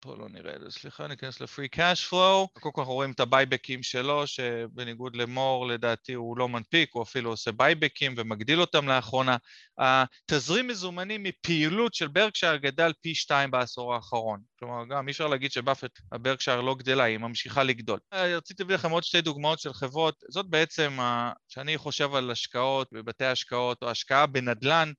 פה 0.00 0.16
לא 0.18 0.28
נראה 0.28 0.52
סליחה, 0.70 1.06
ניכנס 1.06 1.40
ל 1.40 1.46
free 1.46 1.68
cash 1.68 2.06
flow. 2.06 2.48
קודם 2.48 2.72
כל 2.72 2.80
אנחנו 2.80 2.94
רואים 2.94 3.12
את 3.12 3.20
הבייבקים 3.20 3.82
שלו, 3.82 4.26
שבניגוד 4.26 5.16
למור 5.16 5.66
לדעתי 5.66 6.12
הוא 6.12 6.38
לא 6.38 6.48
מנפיק, 6.48 6.90
הוא 6.92 7.02
אפילו 7.02 7.30
עושה 7.30 7.52
בייבקים 7.52 8.14
ומגדיל 8.16 8.60
אותם 8.60 8.88
לאחרונה. 8.88 9.36
התזרים 9.78 10.66
מזומנים 10.66 11.22
מפעילות 11.22 11.94
של 11.94 12.08
ברקשייר 12.08 12.56
גדל 12.56 12.92
פי 13.00 13.14
שתיים 13.14 13.50
בעשור 13.50 13.94
האחרון. 13.94 14.40
כלומר, 14.58 14.84
גם 14.90 15.08
אי 15.08 15.12
אפשר 15.12 15.26
להגיד 15.26 15.52
שבאפט, 15.52 15.98
הברקשייר 16.12 16.60
לא 16.60 16.74
גדלה, 16.74 17.04
היא 17.04 17.18
ממשיכה 17.18 17.62
לגדול. 17.62 17.98
רציתי 18.12 18.62
להביא 18.62 18.74
לכם 18.74 18.90
עוד 18.90 19.04
שתי 19.04 19.20
דוגמאות 19.20 19.58
של 19.58 19.72
חברות, 19.72 20.14
זאת 20.28 20.46
בעצם, 20.46 20.98
כשאני 21.48 21.78
חושב 21.78 22.14
על 22.14 22.30
השקעות 22.30 22.88
בבתי 22.92 23.24
השקעות 23.24 23.82
או 23.82 23.90
השקעה 23.90 24.26
בנדל"ן, 24.26 24.92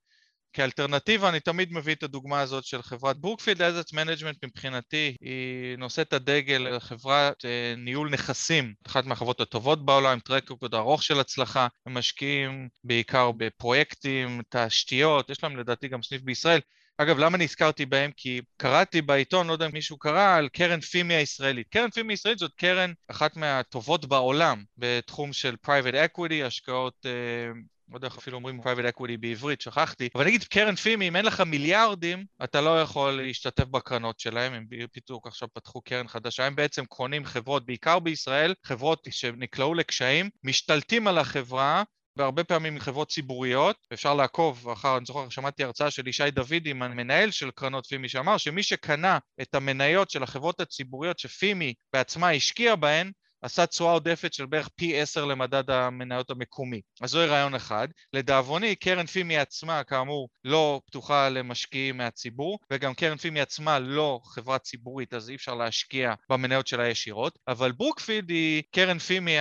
כאלטרנטיבה 0.53 1.29
אני 1.29 1.39
תמיד 1.39 1.73
מביא 1.73 1.95
את 1.95 2.03
הדוגמה 2.03 2.41
הזאת 2.41 2.63
של 2.63 2.81
חברת 2.81 3.17
ברוקפילד 3.17 3.61
אסט 3.61 3.93
מנג'מנט 3.93 4.45
מבחינתי 4.45 5.15
היא 5.21 5.77
נושאת 5.77 6.13
הדגל 6.13 6.79
חברת 6.79 7.45
אה, 7.45 7.73
ניהול 7.77 8.09
נכסים, 8.09 8.73
אחת 8.87 9.05
מהחברות 9.05 9.41
הטובות 9.41 9.85
בעולם, 9.85 10.19
track 10.19 10.51
record 10.51 10.75
ארוך 10.75 11.03
של 11.03 11.19
הצלחה, 11.19 11.67
הם 11.85 11.97
משקיעים 11.97 12.69
בעיקר 12.83 13.31
בפרויקטים, 13.31 14.41
תשתיות, 14.49 15.29
יש 15.29 15.43
להם 15.43 15.57
לדעתי 15.57 15.87
גם 15.87 16.03
סניף 16.03 16.21
בישראל 16.21 16.59
אגב, 16.97 17.17
למה 17.19 17.37
נזכרתי 17.37 17.85
בהם? 17.85 18.11
כי 18.17 18.41
קראתי 18.57 19.01
בעיתון, 19.01 19.47
לא 19.47 19.53
יודע 19.53 19.65
אם 19.65 19.71
מישהו 19.73 19.97
קרא, 19.97 20.35
על 20.35 20.49
קרן 20.49 20.79
פימי 20.79 21.13
הישראלית. 21.13 21.67
קרן 21.69 21.89
פימי 21.89 22.13
הישראלית 22.13 22.39
זאת 22.39 22.51
קרן 22.55 22.93
אחת 23.07 23.37
מהטובות 23.37 24.05
בעולם 24.05 24.63
בתחום 24.77 25.33
של 25.33 25.55
private 25.67 25.93
equity, 25.93 26.45
השקעות... 26.45 27.05
אה, 27.05 27.51
לא 27.91 27.97
יודע 27.97 28.07
איך 28.07 28.17
אפילו 28.17 28.37
אומרים 28.37 28.59
private 28.59 28.95
equity 28.95 29.17
בעברית, 29.19 29.61
שכחתי, 29.61 30.09
אבל 30.15 30.25
נגיד 30.25 30.43
קרן 30.43 30.75
פימי, 30.75 31.07
אם 31.07 31.15
אין 31.15 31.25
לך 31.25 31.41
מיליארדים, 31.41 32.25
אתה 32.43 32.61
לא 32.61 32.81
יכול 32.81 33.11
להשתתף 33.11 33.65
בקרנות 33.65 34.19
שלהם, 34.19 34.53
הם 34.53 34.65
פתאום 34.91 35.19
עכשיו 35.25 35.47
פתחו 35.53 35.81
קרן 35.81 36.07
חדשה, 36.07 36.45
הם 36.45 36.55
בעצם 36.55 36.85
קונים 36.85 37.25
חברות, 37.25 37.65
בעיקר 37.65 37.99
בישראל, 37.99 38.53
חברות 38.63 39.07
שנקלעו 39.11 39.73
לקשיים, 39.73 40.29
משתלטים 40.43 41.07
על 41.07 41.17
החברה, 41.17 41.83
והרבה 42.17 42.43
פעמים 42.43 42.75
מחברות 42.75 43.09
ציבוריות, 43.09 43.75
אפשר 43.93 44.13
לעקוב 44.13 44.69
אחר, 44.69 44.97
אני 44.97 45.05
זוכר, 45.05 45.29
שמעתי 45.29 45.63
הרצאה 45.63 45.91
של 45.91 46.07
ישי 46.07 46.31
דוידי, 46.31 46.71
המנהל 46.71 47.31
של 47.31 47.51
קרנות 47.51 47.85
פימי, 47.85 48.09
שאמר 48.09 48.37
שמי 48.37 48.63
שקנה 48.63 49.17
את 49.41 49.55
המניות 49.55 50.09
של 50.09 50.23
החברות 50.23 50.59
הציבוריות 50.59 51.19
שפימי 51.19 51.73
בעצמה 51.93 52.29
השקיעה 52.29 52.75
בהן, 52.75 53.11
עשה 53.41 53.65
תשואה 53.65 53.91
עודפת 53.91 54.33
של 54.33 54.45
בערך 54.45 54.69
פי 54.75 55.01
עשר 55.01 55.25
למדד 55.25 55.69
המניות 55.69 56.29
המקומי. 56.29 56.81
אז 57.01 57.09
זוהי 57.09 57.27
רעיון 57.27 57.55
אחד. 57.55 57.87
לדאבוני, 58.13 58.75
קרן 58.75 59.05
פימי 59.05 59.37
עצמה, 59.37 59.83
כאמור, 59.83 60.29
לא 60.43 60.81
פתוחה 60.85 61.29
למשקיעים 61.29 61.97
מהציבור, 61.97 62.59
וגם 62.71 62.93
קרן 62.93 63.17
פימי 63.17 63.41
עצמה 63.41 63.79
לא 63.79 64.19
חברה 64.25 64.59
ציבורית, 64.59 65.13
אז 65.13 65.29
אי 65.29 65.35
אפשר 65.35 65.55
להשקיע 65.55 66.13
במניות 66.29 66.67
שלה 66.67 66.87
ישירות, 66.87 67.39
אבל 67.47 67.71
ברוקפילד 67.71 68.29
היא 68.29 68.63
קרן 68.71 68.99
פימי, 68.99 69.35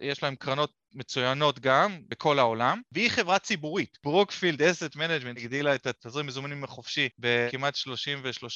יש 0.00 0.22
להם 0.22 0.36
קרנות 0.36 0.79
מצוינות 0.94 1.58
גם 1.58 2.00
בכל 2.08 2.38
העולם, 2.38 2.80
והיא 2.92 3.10
חברה 3.10 3.38
ציבורית. 3.38 3.98
ברוקפילד 4.04 4.62
אסט 4.62 4.96
מנג'מנט 4.96 5.38
הגדילה 5.38 5.74
את 5.74 5.86
התזרים 5.86 6.26
מזומנים 6.26 6.64
החופשי 6.64 7.08
בכמעט 7.18 7.74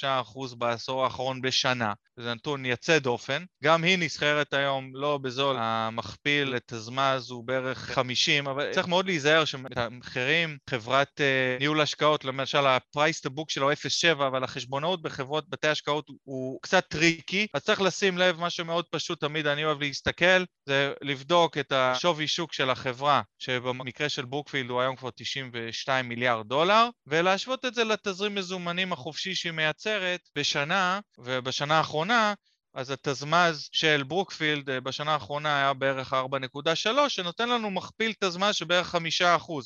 33% 0.02 0.54
בעשור 0.58 1.04
האחרון 1.04 1.42
בשנה. 1.42 1.92
זה 2.20 2.34
נתון 2.34 2.64
יוצא 2.64 2.98
דופן. 2.98 3.44
גם 3.64 3.84
היא 3.84 3.98
נסחרת 3.98 4.54
היום 4.54 4.90
לא 4.94 5.18
בזול, 5.18 5.56
המכפיל 5.58 6.48
לתזרים 6.48 7.30
הוא 7.30 7.44
בערך 7.44 7.78
50, 7.78 8.46
אבל 8.46 8.72
צריך 8.72 8.88
מאוד 8.88 9.06
להיזהר 9.06 9.44
שהמחירים, 9.44 10.58
חברת 10.70 11.20
uh, 11.20 11.60
ניהול 11.60 11.80
השקעות, 11.80 12.24
למשל 12.24 12.66
ה-price 12.66 13.26
to 13.26 13.30
book 13.30 13.44
שלו 13.48 13.72
0.7, 13.72 14.12
אבל 14.12 14.44
החשבונאות 14.44 15.02
בחברות 15.02 15.48
בתי 15.48 15.68
השקעות 15.68 16.06
הוא 16.24 16.62
קצת 16.62 16.84
tricky, 16.88 17.46
אז 17.54 17.62
צריך 17.62 17.80
לשים 17.80 18.18
לב, 18.18 18.40
מה 18.40 18.50
שמאוד 18.50 18.84
פשוט 18.90 19.20
תמיד 19.20 19.46
אני 19.46 19.64
אוהב 19.64 19.80
להסתכל, 19.80 20.44
זה 20.68 20.92
לבדוק 21.02 21.58
את 21.58 21.72
השווי 21.72 22.23
שווי 22.26 22.44
שוק 22.44 22.52
של 22.52 22.70
החברה, 22.70 23.22
שבמקרה 23.38 24.08
של 24.08 24.24
ברוקפילד 24.24 24.70
הוא 24.70 24.80
היום 24.80 24.96
כבר 24.96 25.10
92 25.10 26.08
מיליארד 26.08 26.48
דולר, 26.48 26.88
ולהשוות 27.06 27.64
את 27.64 27.74
זה 27.74 27.84
לתזרים 27.84 28.34
מזומנים 28.34 28.92
החופשי 28.92 29.34
שהיא 29.34 29.52
מייצרת 29.52 30.20
בשנה, 30.36 31.00
ובשנה 31.18 31.78
האחרונה 31.78 32.34
אז 32.74 32.90
התזמז 32.90 33.68
של 33.72 34.02
ברוקפילד 34.02 34.70
אה, 34.70 34.80
בשנה 34.80 35.12
האחרונה 35.12 35.56
היה 35.56 35.72
בערך 35.72 36.12
4.3, 36.12 37.08
שנותן 37.08 37.48
לנו 37.48 37.70
מכפיל 37.70 38.12
תזמז 38.20 38.54
שבערך 38.54 38.94
5%. 38.94 38.98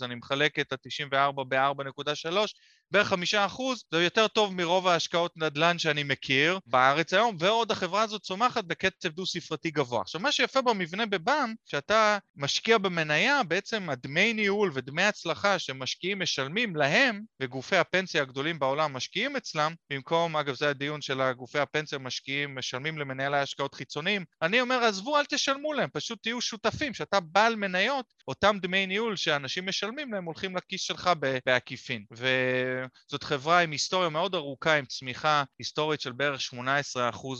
אני 0.03 0.15
מחלק 0.15 0.59
את 0.59 0.73
ה-94 0.73 1.45
ב-4.3, 1.49 2.37
בערך 2.91 3.13
5%, 3.13 3.17
זה 3.91 4.05
יותר 4.05 4.29
טוב 4.29 4.55
מרוב 4.55 4.89
ההשקעות 4.89 5.33
נדל"ן 5.37 5.79
שאני 5.79 6.03
מכיר 6.03 6.59
בארץ 6.67 7.15
היום, 7.15 7.37
ועוד 7.41 7.71
החברה 7.71 8.03
הזאת 8.03 8.23
צומחת 8.23 8.65
בקצב 8.65 9.09
דו-ספרתי 9.09 9.71
גבוה. 9.71 10.01
עכשיו, 10.01 10.21
מה 10.21 10.33
שיפה 10.33 10.63
במבנה 10.63 11.07
בבאם, 11.07 11.55
כשאתה 11.67 12.19
משקיע 12.37 12.79
במניה, 12.79 13.43
בעצם 13.43 13.91
הדמי 13.91 14.33
ניהול 14.33 14.71
ודמי 14.75 15.03
הצלחה 15.03 15.59
שמשקיעים 15.59 16.19
משלמים 16.19 16.77
להם, 16.77 17.21
וגופי 17.43 17.77
הפנסיה 17.77 18.23
הגדולים 18.23 18.59
בעולם 18.59 18.93
משקיעים 18.93 19.37
אצלם, 19.37 19.75
במקום, 19.91 20.37
אגב, 20.37 20.55
זה 20.55 20.69
הדיון 20.69 21.01
של 21.01 21.21
הגופי 21.21 21.59
הפנסיה 21.59 21.99
משקיעים, 21.99 22.55
משלמים 22.55 22.99
למנהלי 22.99 23.39
השקעות 23.39 23.75
חיצוניים, 23.75 24.25
אני 24.43 24.61
אומר 24.61 24.85
עזבו 24.85 25.19
אל 25.19 25.25
תשלמו 25.25 25.73
להם, 25.73 25.89
פשוט 25.93 26.23
תהיו 26.23 26.41
שותפים, 26.41 26.95
שאתה 26.95 27.21
בעל 27.21 27.57
מניות, 27.57 28.07
אותם 28.29 28.57
דמי 28.63 28.87
ניהול 28.87 29.17
שאנשים 29.17 29.69
משלמים 29.69 30.13
להם 30.13 30.25
הולכים 30.25 30.57
לכיס 30.57 30.81
שלך 30.81 31.11
בעקיפין. 31.47 32.05
וזאת 33.09 33.23
חברה 33.23 33.59
עם 33.59 33.71
היסטוריה 33.71 34.09
מאוד 34.09 34.35
ארוכה, 34.35 34.75
עם 34.75 34.87
צמיחה 34.87 35.45
היסטורית 35.59 36.01
של 36.01 36.13
בערך 36.13 36.41
18% 36.41 36.57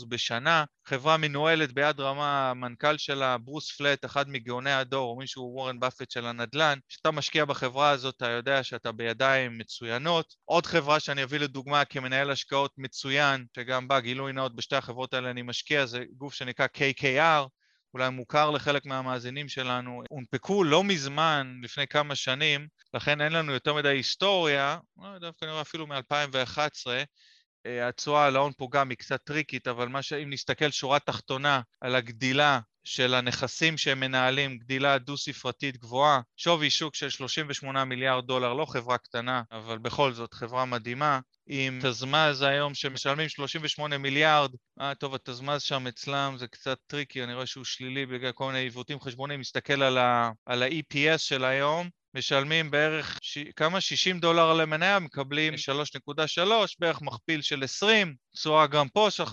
בשנה, 0.09 0.63
חברה 0.85 1.17
מנוהלת 1.17 1.71
ביד 1.71 1.99
רמה, 1.99 2.49
המנכ"ל 2.49 2.97
שלה, 2.97 3.37
ברוס 3.37 3.71
פלט, 3.77 4.05
אחד 4.05 4.29
מגאוני 4.29 4.71
הדור, 4.71 5.11
או 5.11 5.17
מישהו 5.17 5.43
וורן 5.43 5.79
באפט 5.79 6.11
של 6.11 6.25
הנדל"ן, 6.25 6.79
כשאתה 6.89 7.11
משקיע 7.11 7.45
בחברה 7.45 7.89
הזאת 7.89 8.15
אתה 8.17 8.29
יודע 8.29 8.63
שאתה 8.63 8.91
בידיים 8.91 9.57
מצוינות. 9.57 10.33
עוד 10.45 10.65
חברה 10.65 10.99
שאני 10.99 11.23
אביא 11.23 11.39
לדוגמה 11.39 11.85
כמנהל 11.85 12.31
השקעות 12.31 12.71
מצוין, 12.77 13.45
שגם 13.55 13.87
בה 13.87 13.99
גילוי 13.99 14.33
נאות 14.33 14.55
בשתי 14.55 14.75
החברות 14.75 15.13
האלה 15.13 15.29
אני 15.31 15.41
משקיע, 15.41 15.85
זה 15.85 16.03
גוף 16.17 16.33
שנקרא 16.33 16.67
KKR, 16.77 17.47
אולי 17.93 18.09
מוכר 18.09 18.51
לחלק 18.51 18.85
מהמאזינים 18.85 19.49
שלנו, 19.49 20.03
הונפקו 20.09 20.63
לא 20.63 20.83
מזמן, 20.83 21.59
לפני 21.63 21.87
כמה 21.87 22.15
שנים, 22.15 22.67
לכן 22.93 23.21
אין 23.21 23.33
לנו 23.33 23.53
יותר 23.53 23.73
מדי 23.73 23.89
היסטוריה, 23.89 24.77
לא 24.97 25.19
דווקא 25.19 25.45
נראה 25.45 25.61
אפילו 25.61 25.87
מ-2011, 25.87 26.59
אה, 26.87 27.03
התשואה 27.83 28.25
על 28.25 28.35
ההון 28.35 28.51
פה 28.57 28.67
גם 28.71 28.89
היא 28.89 28.97
קצת 28.97 29.21
טריקית, 29.23 29.67
אבל 29.67 29.87
מה 29.87 30.01
שאם 30.01 30.29
נסתכל 30.29 30.71
שורה 30.71 30.99
תחתונה 30.99 31.61
על 31.81 31.95
הגדילה 31.95 32.59
של 32.83 33.13
הנכסים 33.13 33.77
שהם 33.77 33.99
מנהלים, 33.99 34.57
גדילה 34.57 34.97
דו-ספרתית 34.97 35.77
גבוהה, 35.77 36.21
שווי 36.37 36.69
שוק 36.69 36.95
של 36.95 37.09
38 37.09 37.85
מיליארד 37.85 38.25
דולר, 38.25 38.53
לא 38.53 38.65
חברה 38.65 38.97
קטנה, 38.97 39.41
אבל 39.51 39.77
בכל 39.77 40.13
זאת 40.13 40.33
חברה 40.33 40.65
מדהימה, 40.65 41.19
עם 41.47 41.79
תזמז 41.83 42.41
היום 42.41 42.73
שמשלמים 42.73 43.29
38 43.29 43.97
מיליארד, 43.97 44.51
אה 44.81 44.95
טוב 44.95 45.15
התזמז 45.15 45.61
שם 45.61 45.87
אצלם 45.87 46.35
זה 46.37 46.47
קצת 46.47 46.77
טריקי, 46.87 47.23
אני 47.23 47.33
רואה 47.33 47.45
שהוא 47.45 47.65
שלילי 47.65 48.05
בגלל 48.05 48.31
כל 48.31 48.47
מיני 48.47 48.59
עיוותים 48.59 48.99
חשבוניים, 48.99 49.39
מסתכל 49.39 49.83
על 49.83 49.97
ה-EPS 50.63 51.17
של 51.17 51.45
היום, 51.45 51.89
משלמים 52.13 52.71
בערך 52.71 53.19
ש... 53.21 53.37
כמה? 53.55 53.81
60 53.81 54.19
דולר 54.19 54.53
למניה, 54.53 54.99
מקבלים 54.99 55.53
3.3, 55.53 56.41
בערך 56.79 57.01
מכפיל 57.01 57.41
של 57.41 57.63
20, 57.63 58.15
תשואה 58.35 58.67
גם 58.67 58.89
פה 58.89 59.11
של 59.11 59.23
5%, 59.23 59.29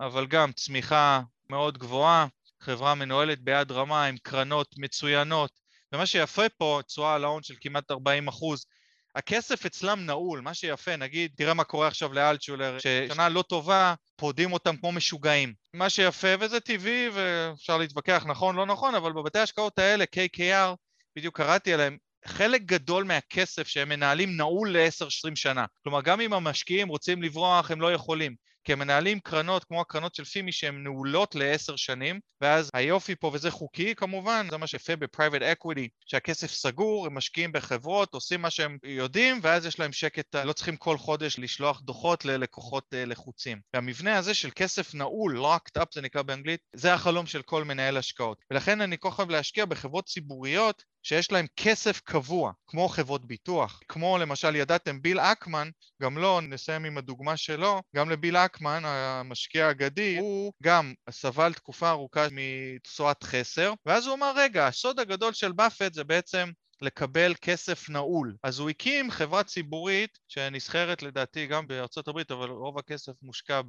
אבל 0.00 0.26
גם 0.26 0.52
צמיחה 0.52 1.20
מאוד 1.50 1.78
גבוהה, 1.78 2.26
חברה 2.60 2.94
מנוהלת 2.94 3.40
ביד 3.40 3.72
רמה 3.72 4.04
עם 4.04 4.16
קרנות 4.22 4.74
מצוינות, 4.78 5.50
ומה 5.92 6.06
שיפה 6.06 6.48
פה, 6.48 6.80
תשואה 6.86 7.14
על 7.14 7.24
ההון 7.24 7.42
של 7.42 7.54
כמעט 7.60 7.90
40 7.90 8.28
אחוז, 8.28 8.66
הכסף 9.14 9.66
אצלם 9.66 10.06
נעול, 10.06 10.40
מה 10.40 10.54
שיפה, 10.54 10.96
נגיד, 10.96 11.30
תראה 11.36 11.54
מה 11.54 11.64
קורה 11.64 11.88
עכשיו 11.88 12.12
לאלטשולר, 12.12 12.78
ששנה 12.78 13.28
לא 13.28 13.42
טובה, 13.42 13.94
פודים 14.16 14.52
אותם 14.52 14.76
כמו 14.76 14.92
משוגעים. 14.92 15.54
מה 15.74 15.90
שיפה, 15.90 16.28
וזה 16.40 16.60
טבעי, 16.60 17.08
ואפשר 17.12 17.78
להתווכח 17.78 18.24
נכון, 18.26 18.56
לא 18.56 18.66
נכון, 18.66 18.94
אבל 18.94 19.12
בבתי 19.12 19.38
ההשקעות 19.38 19.78
האלה, 19.78 20.04
KKR, 20.04 20.74
בדיוק 21.16 21.36
קראתי 21.36 21.74
עליהם, 21.74 21.96
חלק 22.26 22.62
גדול 22.62 23.04
מהכסף 23.04 23.68
שהם 23.68 23.88
מנהלים 23.88 24.36
נעול 24.36 24.76
ל-10-20 24.76 25.34
שנה. 25.34 25.64
כלומר, 25.82 26.02
גם 26.02 26.20
אם 26.20 26.32
המשקיעים 26.32 26.88
רוצים 26.88 27.22
לברוח, 27.22 27.70
הם 27.70 27.80
לא 27.80 27.92
יכולים. 27.92 28.34
כי 28.64 28.72
הם 28.72 28.78
מנהלים 28.78 29.20
קרנות 29.20 29.64
כמו 29.64 29.80
הקרנות 29.80 30.14
של 30.14 30.24
פימי 30.24 30.52
שהן 30.52 30.82
נעולות 30.82 31.34
לעשר 31.34 31.76
שנים, 31.76 32.20
ואז 32.40 32.70
היופי 32.74 33.14
פה, 33.14 33.30
וזה 33.34 33.50
חוקי 33.50 33.94
כמובן, 33.94 34.46
זה 34.50 34.56
מה 34.56 34.66
שיפה 34.66 34.96
ב 34.96 35.02
private 35.02 35.42
equity, 35.42 35.88
שהכסף 36.06 36.50
סגור, 36.50 37.06
הם 37.06 37.14
משקיעים 37.14 37.52
בחברות, 37.52 38.14
עושים 38.14 38.42
מה 38.42 38.50
שהם 38.50 38.78
יודעים, 38.84 39.40
ואז 39.42 39.66
יש 39.66 39.78
להם 39.78 39.92
שקט, 39.92 40.36
לא 40.36 40.52
צריכים 40.52 40.76
כל 40.76 40.98
חודש 40.98 41.38
לשלוח 41.38 41.80
דוחות 41.80 42.24
ללקוחות 42.24 42.94
אה, 42.94 43.04
לחוצים. 43.04 43.60
והמבנה 43.74 44.18
הזה 44.18 44.34
של 44.34 44.50
כסף 44.54 44.94
נעול, 44.94 45.44
locked 45.44 45.82
up 45.82 45.86
זה 45.94 46.00
נקרא 46.00 46.22
באנגלית, 46.22 46.60
זה 46.76 46.94
החלום 46.94 47.26
של 47.26 47.42
כל 47.42 47.64
מנהל 47.64 47.96
השקעות. 47.96 48.38
ולכן 48.50 48.80
אני 48.80 48.96
כל 49.00 49.10
כך 49.10 49.24
להשקיע 49.28 49.64
בחברות 49.64 50.06
ציבוריות 50.06 50.84
שיש 51.02 51.32
להם 51.32 51.46
כסף 51.56 52.00
קבוע, 52.00 52.52
כמו 52.66 52.88
חברות 52.88 53.26
ביטוח, 53.26 53.80
כמו 53.88 54.18
למשל 54.18 54.56
ידעתם 54.56 55.02
ביל 55.02 55.20
אקמן, 55.20 55.68
גם 56.02 56.18
לא, 56.18 56.40
נסיים 56.42 56.84
עם 56.84 56.98
הדוגמה 56.98 57.36
שלו, 57.36 57.82
גם 57.96 58.10
לביל 58.10 58.36
המשקיע 58.60 59.66
האגדי, 59.66 60.18
הוא 60.18 60.52
גם 60.62 60.94
סבל 61.10 61.52
תקופה 61.52 61.90
ארוכה 61.90 62.26
מתשואת 62.32 63.22
חסר, 63.22 63.72
ואז 63.86 64.06
הוא 64.06 64.14
אמר, 64.14 64.32
רגע, 64.36 64.66
הסוד 64.66 65.00
הגדול 65.00 65.32
של 65.32 65.52
באפט 65.52 65.94
זה 65.94 66.04
בעצם 66.04 66.50
לקבל 66.82 67.34
כסף 67.40 67.88
נעול. 67.90 68.36
אז 68.42 68.58
הוא 68.58 68.70
הקים 68.70 69.10
חברה 69.10 69.44
ציבורית 69.44 70.18
שנסחרת 70.28 71.02
לדעתי 71.02 71.46
גם 71.46 71.66
בארצות 71.66 72.08
הברית, 72.08 72.30
אבל 72.30 72.50
רוב 72.50 72.78
הכסף 72.78 73.12
מושקע, 73.22 73.60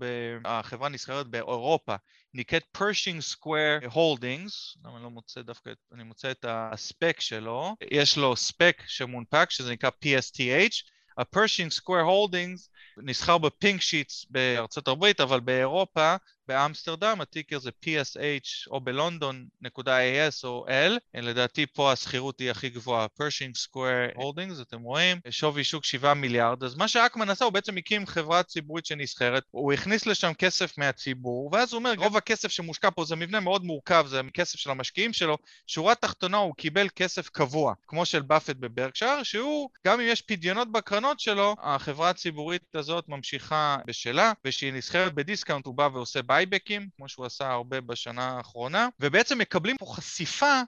החברה 0.45 0.89
נסחרת 0.89 1.27
באירופה, 1.27 1.95
נקראת 2.33 2.63
Pershing 2.71 3.21
Square 3.21 3.79
Holdings, 3.91 4.77
למה 4.85 4.95
אני 4.95 5.03
לא 5.03 5.09
מוצא 5.09 5.41
דווקא, 5.41 5.71
אני 5.93 6.03
מוצא 6.03 6.31
את 6.31 6.45
ה 6.47 6.62
SPAC 6.62 7.19
שלו, 7.19 7.75
יש 7.91 8.17
לו 8.17 8.35
SPAC 8.35 8.81
שמונפק 8.87 9.49
שזה 9.49 9.71
נקרא 9.71 9.89
PSTH, 10.05 10.75
ה-Pershing 11.17 11.79
Square 11.79 12.05
Holdings 12.07 12.69
נסחר 12.97 13.37
ב 13.37 13.46
Pink 13.46 13.81
Sheets 13.81 14.25
בארצות 14.29 14.87
הברית, 14.87 15.21
אבל 15.21 15.39
באירופה 15.39 16.15
באמסטרדם, 16.47 17.21
ה 17.21 17.27
ticker 17.27 17.59
זה 17.59 17.69
PSH 17.85 18.71
או 18.71 18.81
בלונדון 18.81 19.45
נקודה 19.61 19.97
AS 19.99 20.43
או 20.43 20.65
L, 20.67 21.21
לדעתי 21.21 21.65
פה 21.65 21.91
הסחירות 21.91 22.39
היא 22.39 22.51
הכי 22.51 22.69
גבוהה, 22.69 23.07
Pershing 23.07 23.55
Square 23.55 23.93
Holdings, 24.15 24.61
אתם 24.61 24.81
רואים, 24.81 25.19
שווי 25.29 25.63
שוק 25.63 25.83
7 25.83 26.13
מיליארד, 26.13 26.63
אז 26.63 26.75
מה 26.75 26.87
שאקמן 26.87 27.29
עשה, 27.29 27.45
הוא 27.45 27.53
בעצם 27.53 27.77
הקים 27.77 28.05
חברה 28.05 28.43
ציבורית 28.43 28.85
שנסחרת, 28.85 29.43
הוא 29.51 29.73
הכניס 29.73 30.05
לשם 30.05 30.33
כסף 30.33 30.77
מהציבור, 30.77 31.49
ואז 31.53 31.73
הוא 31.73 31.79
אומר, 31.79 31.93
רוב 31.97 32.17
הכסף 32.17 32.51
שמושקע 32.51 32.89
פה 32.95 33.05
זה 33.05 33.15
מבנה 33.15 33.39
מאוד 33.39 33.63
מורכב, 33.63 34.05
זה 34.07 34.21
כסף 34.33 34.59
של 34.59 34.69
המשקיעים 34.69 35.13
שלו, 35.13 35.37
שורה 35.67 35.95
תחתונה 35.95 36.37
הוא 36.37 36.55
קיבל 36.55 36.87
כסף 36.95 37.29
קבוע, 37.29 37.73
כמו 37.87 38.05
של 38.05 38.21
באפט 38.21 38.55
בברקשייר, 38.55 39.23
שהוא, 39.23 39.69
גם 39.87 39.99
אם 39.99 40.05
יש 40.09 40.21
פדיונות 40.21 40.71
בקרנות 40.71 41.19
שלו, 41.19 41.55
החברה 41.61 42.09
הציבורית 42.09 42.75
הזאת 42.75 43.09
ממשיכה 43.09 43.77
בשלה, 43.85 44.31
ושהיא 44.45 44.73
נסחרת 44.73 45.13
ב 45.13 45.19
discount 45.19 45.65
הוא 45.65 45.75
בא 45.75 45.89
ועושה 45.93 46.21
buyback 46.33 46.73
ים, 46.73 46.89
כמו 46.97 47.09
שהוא 47.09 47.25
עשה 47.25 47.51
הרבה 47.51 47.81
בשנה 47.81 48.37
האחרונה, 48.37 48.87
ובעצם 48.99 49.37
מקבלים 49.37 49.77
פה 49.77 49.85
חשיפה 49.95 50.61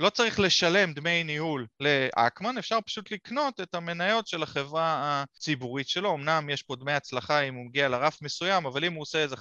לא 0.00 0.10
צריך 0.10 0.40
לשלם 0.40 0.92
דמי 0.92 1.24
ניהול 1.24 1.66
לאקמן, 1.80 2.58
אפשר 2.58 2.78
פשוט 2.86 3.10
לקנות 3.10 3.60
את 3.60 3.74
המניות 3.74 4.26
של 4.26 4.42
החברה 4.42 5.22
הציבורית 5.36 5.88
שלו. 5.88 6.14
אמנם 6.14 6.50
יש 6.50 6.62
פה 6.62 6.76
דמי 6.76 6.92
הצלחה 6.92 7.40
אם 7.40 7.54
הוא 7.54 7.66
מגיע 7.66 7.88
לרף 7.88 8.22
מסוים, 8.22 8.66
אבל 8.66 8.84
אם 8.84 8.92
הוא 8.92 9.02
עושה 9.02 9.18
איזה 9.18 9.36
15% 9.36 9.38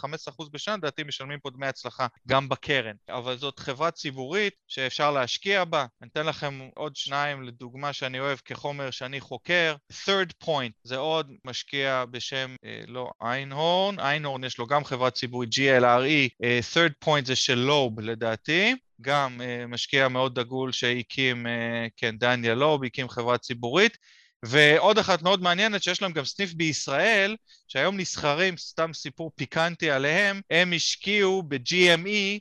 בשנה, 0.51 0.75
לדעתי 0.77 1.03
משלמים 1.03 1.39
פה 1.39 1.49
דמי 1.49 1.67
הצלחה 1.67 2.07
גם 2.27 2.49
בקרן. 2.49 2.95
אבל 3.09 3.37
זאת 3.37 3.59
חברה 3.59 3.91
ציבורית 3.91 4.53
שאפשר 4.67 5.11
להשקיע 5.11 5.65
בה. 5.65 5.85
אני 6.01 6.09
אתן 6.11 6.25
לכם 6.25 6.69
עוד 6.75 6.95
שניים 6.95 7.43
לדוגמה 7.43 7.93
שאני 7.93 8.19
אוהב 8.19 8.37
כחומר 8.45 8.91
שאני 8.91 9.19
חוקר. 9.19 9.75
third 10.05 10.45
point 10.45 10.71
זה 10.83 10.97
עוד 10.97 11.31
משקיע 11.45 12.05
בשם, 12.11 12.55
אה, 12.65 12.81
לא 12.87 13.11
איינהורן, 13.21 13.99
איינהורן 13.99 14.43
יש 14.43 14.57
לו 14.57 14.67
גם 14.67 14.83
חברה 14.83 15.11
ציבורית 15.11 15.49
GLRE, 15.53 16.29
אה, 16.43 16.59
third 16.73 17.05
point 17.05 17.25
זה 17.25 17.35
של 17.35 17.55
לוב 17.55 17.99
לדעתי. 17.99 18.75
גם 19.01 19.41
uh, 19.41 19.67
משקיע 19.67 20.07
מאוד 20.07 20.39
דגול 20.39 20.71
שהקים, 20.71 21.45
uh, 21.45 21.49
כן, 21.97 22.17
דניאל 22.17 22.53
לוב, 22.53 22.83
הקים 22.83 23.09
חברה 23.09 23.37
ציבורית. 23.37 23.97
ועוד 24.45 24.97
אחת 24.97 25.21
מאוד 25.21 25.41
מעניינת, 25.41 25.83
שיש 25.83 26.01
להם 26.01 26.11
גם 26.11 26.25
סניף 26.25 26.53
בישראל, 26.53 27.35
שהיום 27.67 27.99
נסחרים, 27.99 28.57
סתם 28.57 28.93
סיפור 28.93 29.31
פיקנטי 29.35 29.91
עליהם, 29.91 30.41
הם 30.49 30.73
השקיעו 30.73 31.43
ב-GME 31.43 32.07
אה, 32.07 32.37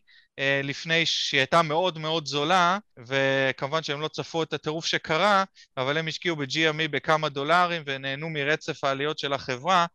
לפני 0.65 1.07
שהיא 1.07 1.41
הייתה 1.41 1.63
מאוד 1.63 1.99
מאוד 1.99 2.27
זולה, 2.27 2.79
וכמובן 3.07 3.83
שהם 3.83 4.01
לא 4.01 4.09
צפו 4.09 4.43
את 4.43 4.53
הטירוף 4.53 4.87
שקרה, 4.87 5.45
אבל 5.77 5.99
הם 5.99 6.09
השקיעו 6.09 6.37
ב-GME 6.37 6.89
בכמה 6.91 7.29
דולרים 7.29 7.83
ונהנו 7.87 8.31
מרצף 8.31 8.85
העליות 8.85 9.19
של 9.19 9.33
החברה. 9.33 9.87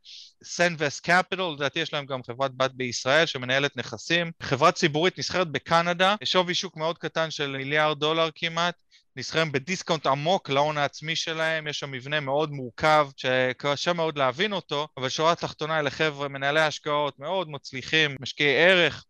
סנבס 0.43 0.99
קפיטל, 0.99 1.41
לדעתי 1.56 1.79
יש 1.79 1.93
להם 1.93 2.06
גם 2.06 2.23
חברת 2.23 2.51
בת 2.58 2.71
בישראל 2.73 3.25
שמנהלת 3.25 3.77
נכסים. 3.77 4.32
חברה 4.41 4.71
ציבורית 4.71 5.19
נסחרת 5.19 5.51
בקנדה, 5.51 6.15
שווי 6.23 6.56
שוק 6.56 6.77
מאוד 6.77 6.97
קטן 6.97 7.32
של 7.32 7.58
מיליארד 7.58 7.99
דולר 7.99 8.29
כמעט. 8.36 8.75
נסחרים 9.15 9.51
בדיסקאונט 9.51 10.08
עמוק 10.08 10.49
להון 10.49 10.77
העצמי 10.77 11.15
שלהם, 11.15 11.67
יש 11.67 11.79
שם 11.79 11.91
מבנה 11.91 12.19
מאוד 12.19 12.51
מורכב 12.51 13.08
שקשה 13.17 13.93
מאוד 13.93 14.17
להבין 14.17 14.53
אותו, 14.53 14.88
אבל 14.97 15.10
שורה 15.10 15.36
תחתונה 15.36 15.79
אלה 15.79 15.89
חבר'ה, 15.89 16.27
מנהלי 16.27 16.62
השקעות 16.62 17.19
מאוד 17.19 17.49
מצליחים, 17.49 18.15
משקיעי 18.19 18.65
ערך, 18.65 19.06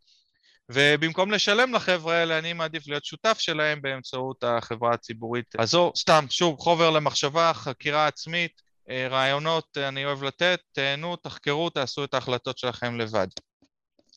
ובמקום 0.69 1.31
לשלם 1.31 1.73
לחבר'ה 1.75 2.15
האלה, 2.15 2.39
אני 2.39 2.53
מעדיף 2.53 2.87
להיות 2.87 3.05
שותף 3.05 3.37
שלהם 3.39 3.81
באמצעות 3.81 4.43
החברה 4.43 4.93
הציבורית. 4.93 5.55
אז 5.59 5.69
זו, 5.69 5.91
סתם, 5.95 6.25
שוב, 6.29 6.59
חובר 6.59 6.89
למחשבה, 6.89 7.51
חקירה 7.53 8.07
עצמית, 8.07 8.61
אה, 8.89 9.07
רעיונות 9.07 9.77
אני 9.77 10.05
אוהב 10.05 10.23
לתת, 10.23 10.59
תהנו, 10.71 11.15
תחקרו, 11.15 11.69
תעשו 11.69 12.03
את 12.03 12.13
ההחלטות 12.13 12.57
שלכם 12.57 12.99
לבד. 12.99 13.27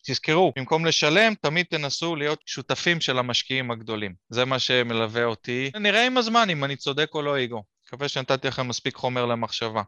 תזכרו, 0.07 0.53
במקום 0.57 0.87
לשלם, 0.87 1.35
תמיד 1.35 1.67
תנסו 1.71 2.17
להיות 2.17 2.41
שותפים 2.47 3.01
של 3.01 3.19
המשקיעים 3.19 3.71
הגדולים. 3.71 4.15
זה 4.31 4.45
מה 4.45 4.59
שמלווה 4.59 5.25
אותי. 5.25 5.71
נראה 5.81 6.07
עם 6.07 6.19
הזמן 6.19 6.51
אם 6.51 6.65
אני 6.65 6.77
צודק 6.77 7.11
או 7.15 7.23
לא, 7.23 7.37
איגו. 7.37 7.63
מקווה 7.87 8.09
שנתתי 8.09 8.49
לכם 8.49 8.69
מספיק 8.69 8.97
חומר 8.97 9.27
למחשבה. 9.27 9.83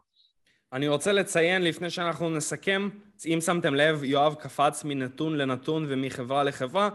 אני 0.73 0.87
רוצה 0.87 1.11
לציין 1.11 1.63
לפני 1.63 1.89
שאנחנו 1.89 2.29
נסכם, 2.29 2.89
אם 3.25 3.39
שמתם 3.41 3.75
לב, 3.75 4.03
יואב 4.03 4.35
קפץ 4.39 4.83
מנתון 4.83 5.37
לנתון 5.37 5.85
ומחברה 5.89 6.43
לחברה. 6.43 6.89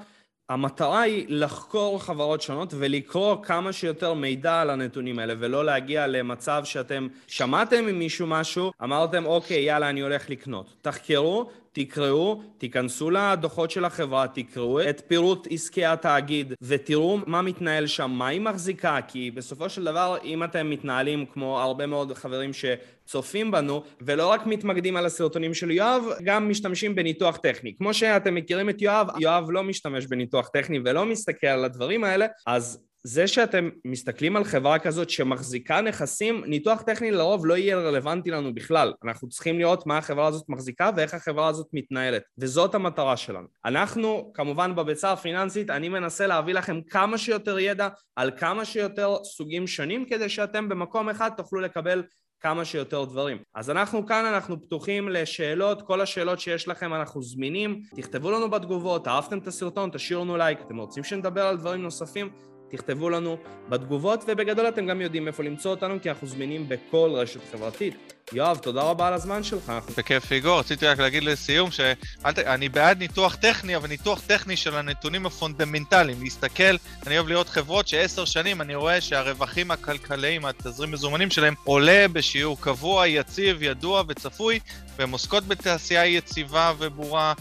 המטרה 0.49 1.01
היא 1.01 1.27
לחקור 1.29 2.03
חברות 2.03 2.43
שונות 2.43 2.75
ולקרוא 2.79 3.37
כמה 3.43 3.73
שיותר 3.73 4.15
מידע 4.15 4.61
על 4.61 4.71
הנתונים 4.71 5.19
האלה 5.19 5.35
ולא 5.39 5.65
להגיע 5.65 6.07
למצב 6.07 6.63
שאתם 6.65 7.09
שמעתם 7.27 7.85
ממישהו 7.87 8.27
משהו, 8.27 8.73
אמרתם 8.83 9.27
אוקיי 9.27 9.63
יאללה 9.63 9.91
אני 9.91 10.01
הולך 10.01 10.31
לקנות. 10.31 10.75
תחקרו, 10.83 11.51
תקראו, 11.75 12.43
תיכנסו 12.59 13.11
לדוחות 13.11 13.71
של 13.71 13.85
החברה, 13.85 14.27
תקראו 14.29 14.81
את 14.81 15.03
פירוט 15.07 15.49
עסקי 15.51 15.85
התאגיד 15.85 16.53
ותראו 16.63 17.19
מה 17.27 17.43
מתנהל 17.43 17.87
שם, 17.87 18.11
מה 18.11 18.27
היא 18.27 18.41
מחזיקה, 18.41 18.99
כי 19.09 19.31
בסופו 19.31 19.69
של 19.69 19.85
דבר 19.85 20.17
אם 20.25 20.45
אתם 20.45 20.71
מתנהלים 20.71 21.27
כמו 21.27 21.61
הרבה 21.61 21.87
מאוד 21.87 22.13
חברים 22.13 22.51
שצופים 22.53 23.51
בנו 23.51 23.83
ולא 24.01 24.27
רק 24.27 24.47
מתמקדים 24.47 24.97
על 24.97 25.07
הסרטונים 25.07 25.55
של 25.55 25.71
יואב, 25.71 26.03
גם 26.25 26.49
משתמשים 26.49 26.95
בניתוח 26.95 27.37
טכני. 27.37 27.75
כמו 27.79 27.95
שאתם 27.95 28.35
מכירים 28.35 28.71
את 28.71 28.83
יואב, 28.83 29.09
יואב 29.21 29.51
לא 29.51 29.63
משתמש 29.63 30.07
בניתוח 30.07 30.49
טכני 30.49 30.79
ולא 30.85 31.07
מסתכל 31.07 31.47
על 31.47 31.65
הדברים 31.65 32.05
האלה, 32.05 32.27
אז 32.47 32.85
זה 33.07 33.27
שאתם 33.27 33.69
מסתכלים 33.85 34.37
על 34.37 34.45
חברה 34.45 34.79
כזאת 34.79 35.11
שמחזיקה 35.11 35.81
נכסים, 35.81 36.45
ניתוח 36.47 36.83
טכני 36.83 37.11
לרוב 37.11 37.47
לא 37.47 37.57
יהיה 37.57 37.77
רלוונטי 37.77 38.31
לנו 38.31 38.55
בכלל. 38.55 38.93
אנחנו 39.05 39.29
צריכים 39.29 39.59
לראות 39.59 39.87
מה 39.87 39.99
החברה 39.99 40.27
הזאת 40.27 40.49
מחזיקה 40.49 40.91
ואיך 40.97 41.15
החברה 41.15 41.49
הזאת 41.49 41.67
מתנהלת. 41.73 42.23
וזאת 42.39 42.75
המטרה 42.75 43.17
שלנו. 43.17 43.47
אנחנו, 43.65 44.31
כמובן 44.35 44.75
בביצה 44.75 45.13
הפיננסית, 45.13 45.71
אני 45.71 45.89
מנסה 45.89 46.27
להביא 46.27 46.55
לכם 46.55 46.81
כמה 46.91 47.19
שיותר 47.19 47.59
ידע 47.59 47.89
על 48.17 48.31
כמה 48.37 48.65
שיותר 48.65 49.17
סוגים 49.25 49.67
שונים, 49.67 50.05
כדי 50.05 50.29
שאתם 50.29 50.69
במקום 50.69 51.09
אחד 51.09 51.31
תוכלו 51.37 51.61
לקבל 51.61 52.03
כמה 52.41 52.65
שיותר 52.65 53.05
דברים. 53.05 53.39
אז 53.55 53.71
אנחנו 53.71 54.07
כאן, 54.07 54.25
אנחנו 54.25 54.63
פתוחים 54.63 55.09
לשאלות, 55.09 55.83
כל 55.83 56.01
השאלות 56.01 56.41
שיש 56.41 56.69
לכם 56.69 56.95
אנחנו 56.95 57.23
זמינים, 57.23 57.83
תכתבו 57.97 58.31
לנו 58.31 58.51
בתגובות, 58.51 59.09
אהבתם 59.09 59.39
את 59.39 59.47
הסרטון, 59.47 59.91
תשאירו 59.91 60.25
לנו 60.25 60.37
לייק, 60.37 60.59
אתם 60.61 60.77
רוצים 60.77 61.05
שנדבר 61.05 61.47
על 61.47 61.57
דברים 61.57 61.83
נוספים, 61.83 62.31
תכתבו 62.77 63.11
לנו 63.11 63.37
בתגובות, 63.69 64.25
ובגדול 64.29 64.69
אתם 64.69 64.87
גם 64.87 65.01
יודעים 65.01 65.27
איפה 65.27 65.43
למצוא 65.43 65.71
אותנו, 65.71 66.03
כי 66.03 66.11
אנחנו 66.11 66.27
זמינים 66.27 66.69
בכל 66.69 67.11
רשת 67.15 67.41
חברתית. 67.53 67.95
יואב, 68.33 68.59
תודה 68.59 68.83
רבה 68.83 69.09
על 69.09 69.15
הזמן 69.15 69.43
שלך. 69.43 69.73
בכיף, 69.99 70.33
איגור. 70.33 70.59
רציתי 70.59 70.87
רק 70.87 70.99
להגיד 70.99 71.25
לסיום 71.25 71.71
שאני 71.71 72.69
בעד 72.69 72.99
ניתוח 72.99 73.35
טכני, 73.35 73.77
אבל 73.77 73.89
ניתוח 73.89 74.21
טכני 74.27 74.57
של 74.57 74.75
הנתונים 74.77 75.27
הפונדמנטליים. 75.27 76.23
להסתכל, 76.23 76.77
אני 77.07 77.19
אוהב 77.19 77.29
לראות 77.29 77.49
חברות 77.49 77.89
שעשר 77.89 78.25
שנים 78.25 78.61
אני 78.61 78.75
רואה 78.75 79.01
שהרווחים 79.01 79.71
הכלכליים, 79.71 80.45
התזרים 80.45 80.91
מזומנים 80.91 81.31
שלהם, 81.31 81.55
עולה 81.65 82.07
בשיעור 82.13 82.61
קבוע, 82.61 83.07
יציב, 83.07 83.63
ידוע 83.63 84.03
וצפוי, 84.09 84.59
והן 84.97 85.11
עוסקות 85.11 85.45
בתעשייה 85.45 86.07
יציבה 86.07 86.73
וברורה. 86.79 87.33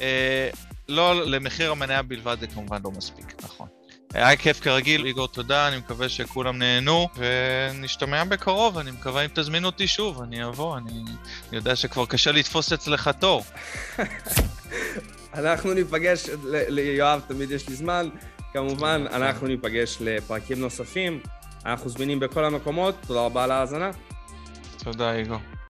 אה, 0.00 0.48
לא 0.88 1.26
למחיר 1.26 1.70
המניה 1.70 2.02
בלבד 2.02 2.36
זה 2.40 2.46
כמובן 2.46 2.78
לא 2.84 2.90
מספיק, 2.90 3.34
נכון. 3.44 3.81
היה 4.14 4.36
כיף 4.36 4.60
כרגיל, 4.60 5.06
איגור, 5.06 5.28
תודה, 5.28 5.68
אני 5.68 5.76
מקווה 5.76 6.08
שכולם 6.08 6.58
נהנו, 6.58 7.08
ונשתמע 7.16 8.24
בקרוב, 8.24 8.78
אני 8.78 8.90
מקווה 8.90 9.24
אם 9.24 9.30
תזמין 9.34 9.64
אותי 9.64 9.86
שוב, 9.86 10.22
אני 10.22 10.44
אבוא, 10.44 10.78
אני, 10.78 10.90
אני 10.92 11.56
יודע 11.56 11.76
שכבר 11.76 12.06
קשה 12.06 12.32
לתפוס 12.32 12.72
אצלך 12.72 13.10
תור. 13.18 13.44
אנחנו 15.34 15.74
ניפגש, 15.74 16.26
ליואב 16.44 17.20
תמיד 17.28 17.50
יש 17.50 17.68
לי 17.68 17.74
זמן, 17.74 18.08
כמובן, 18.52 19.04
אנחנו 19.12 19.46
ניפגש 19.46 19.96
לפרקים 20.00 20.60
נוספים, 20.60 21.20
אנחנו 21.66 21.90
זמינים 21.90 22.20
בכל 22.20 22.44
המקומות, 22.44 22.94
תודה 23.06 23.20
רבה 23.20 23.44
על 23.44 23.50
ההאזנה. 23.50 23.90
תודה, 24.84 25.12
איגור. 25.12 25.38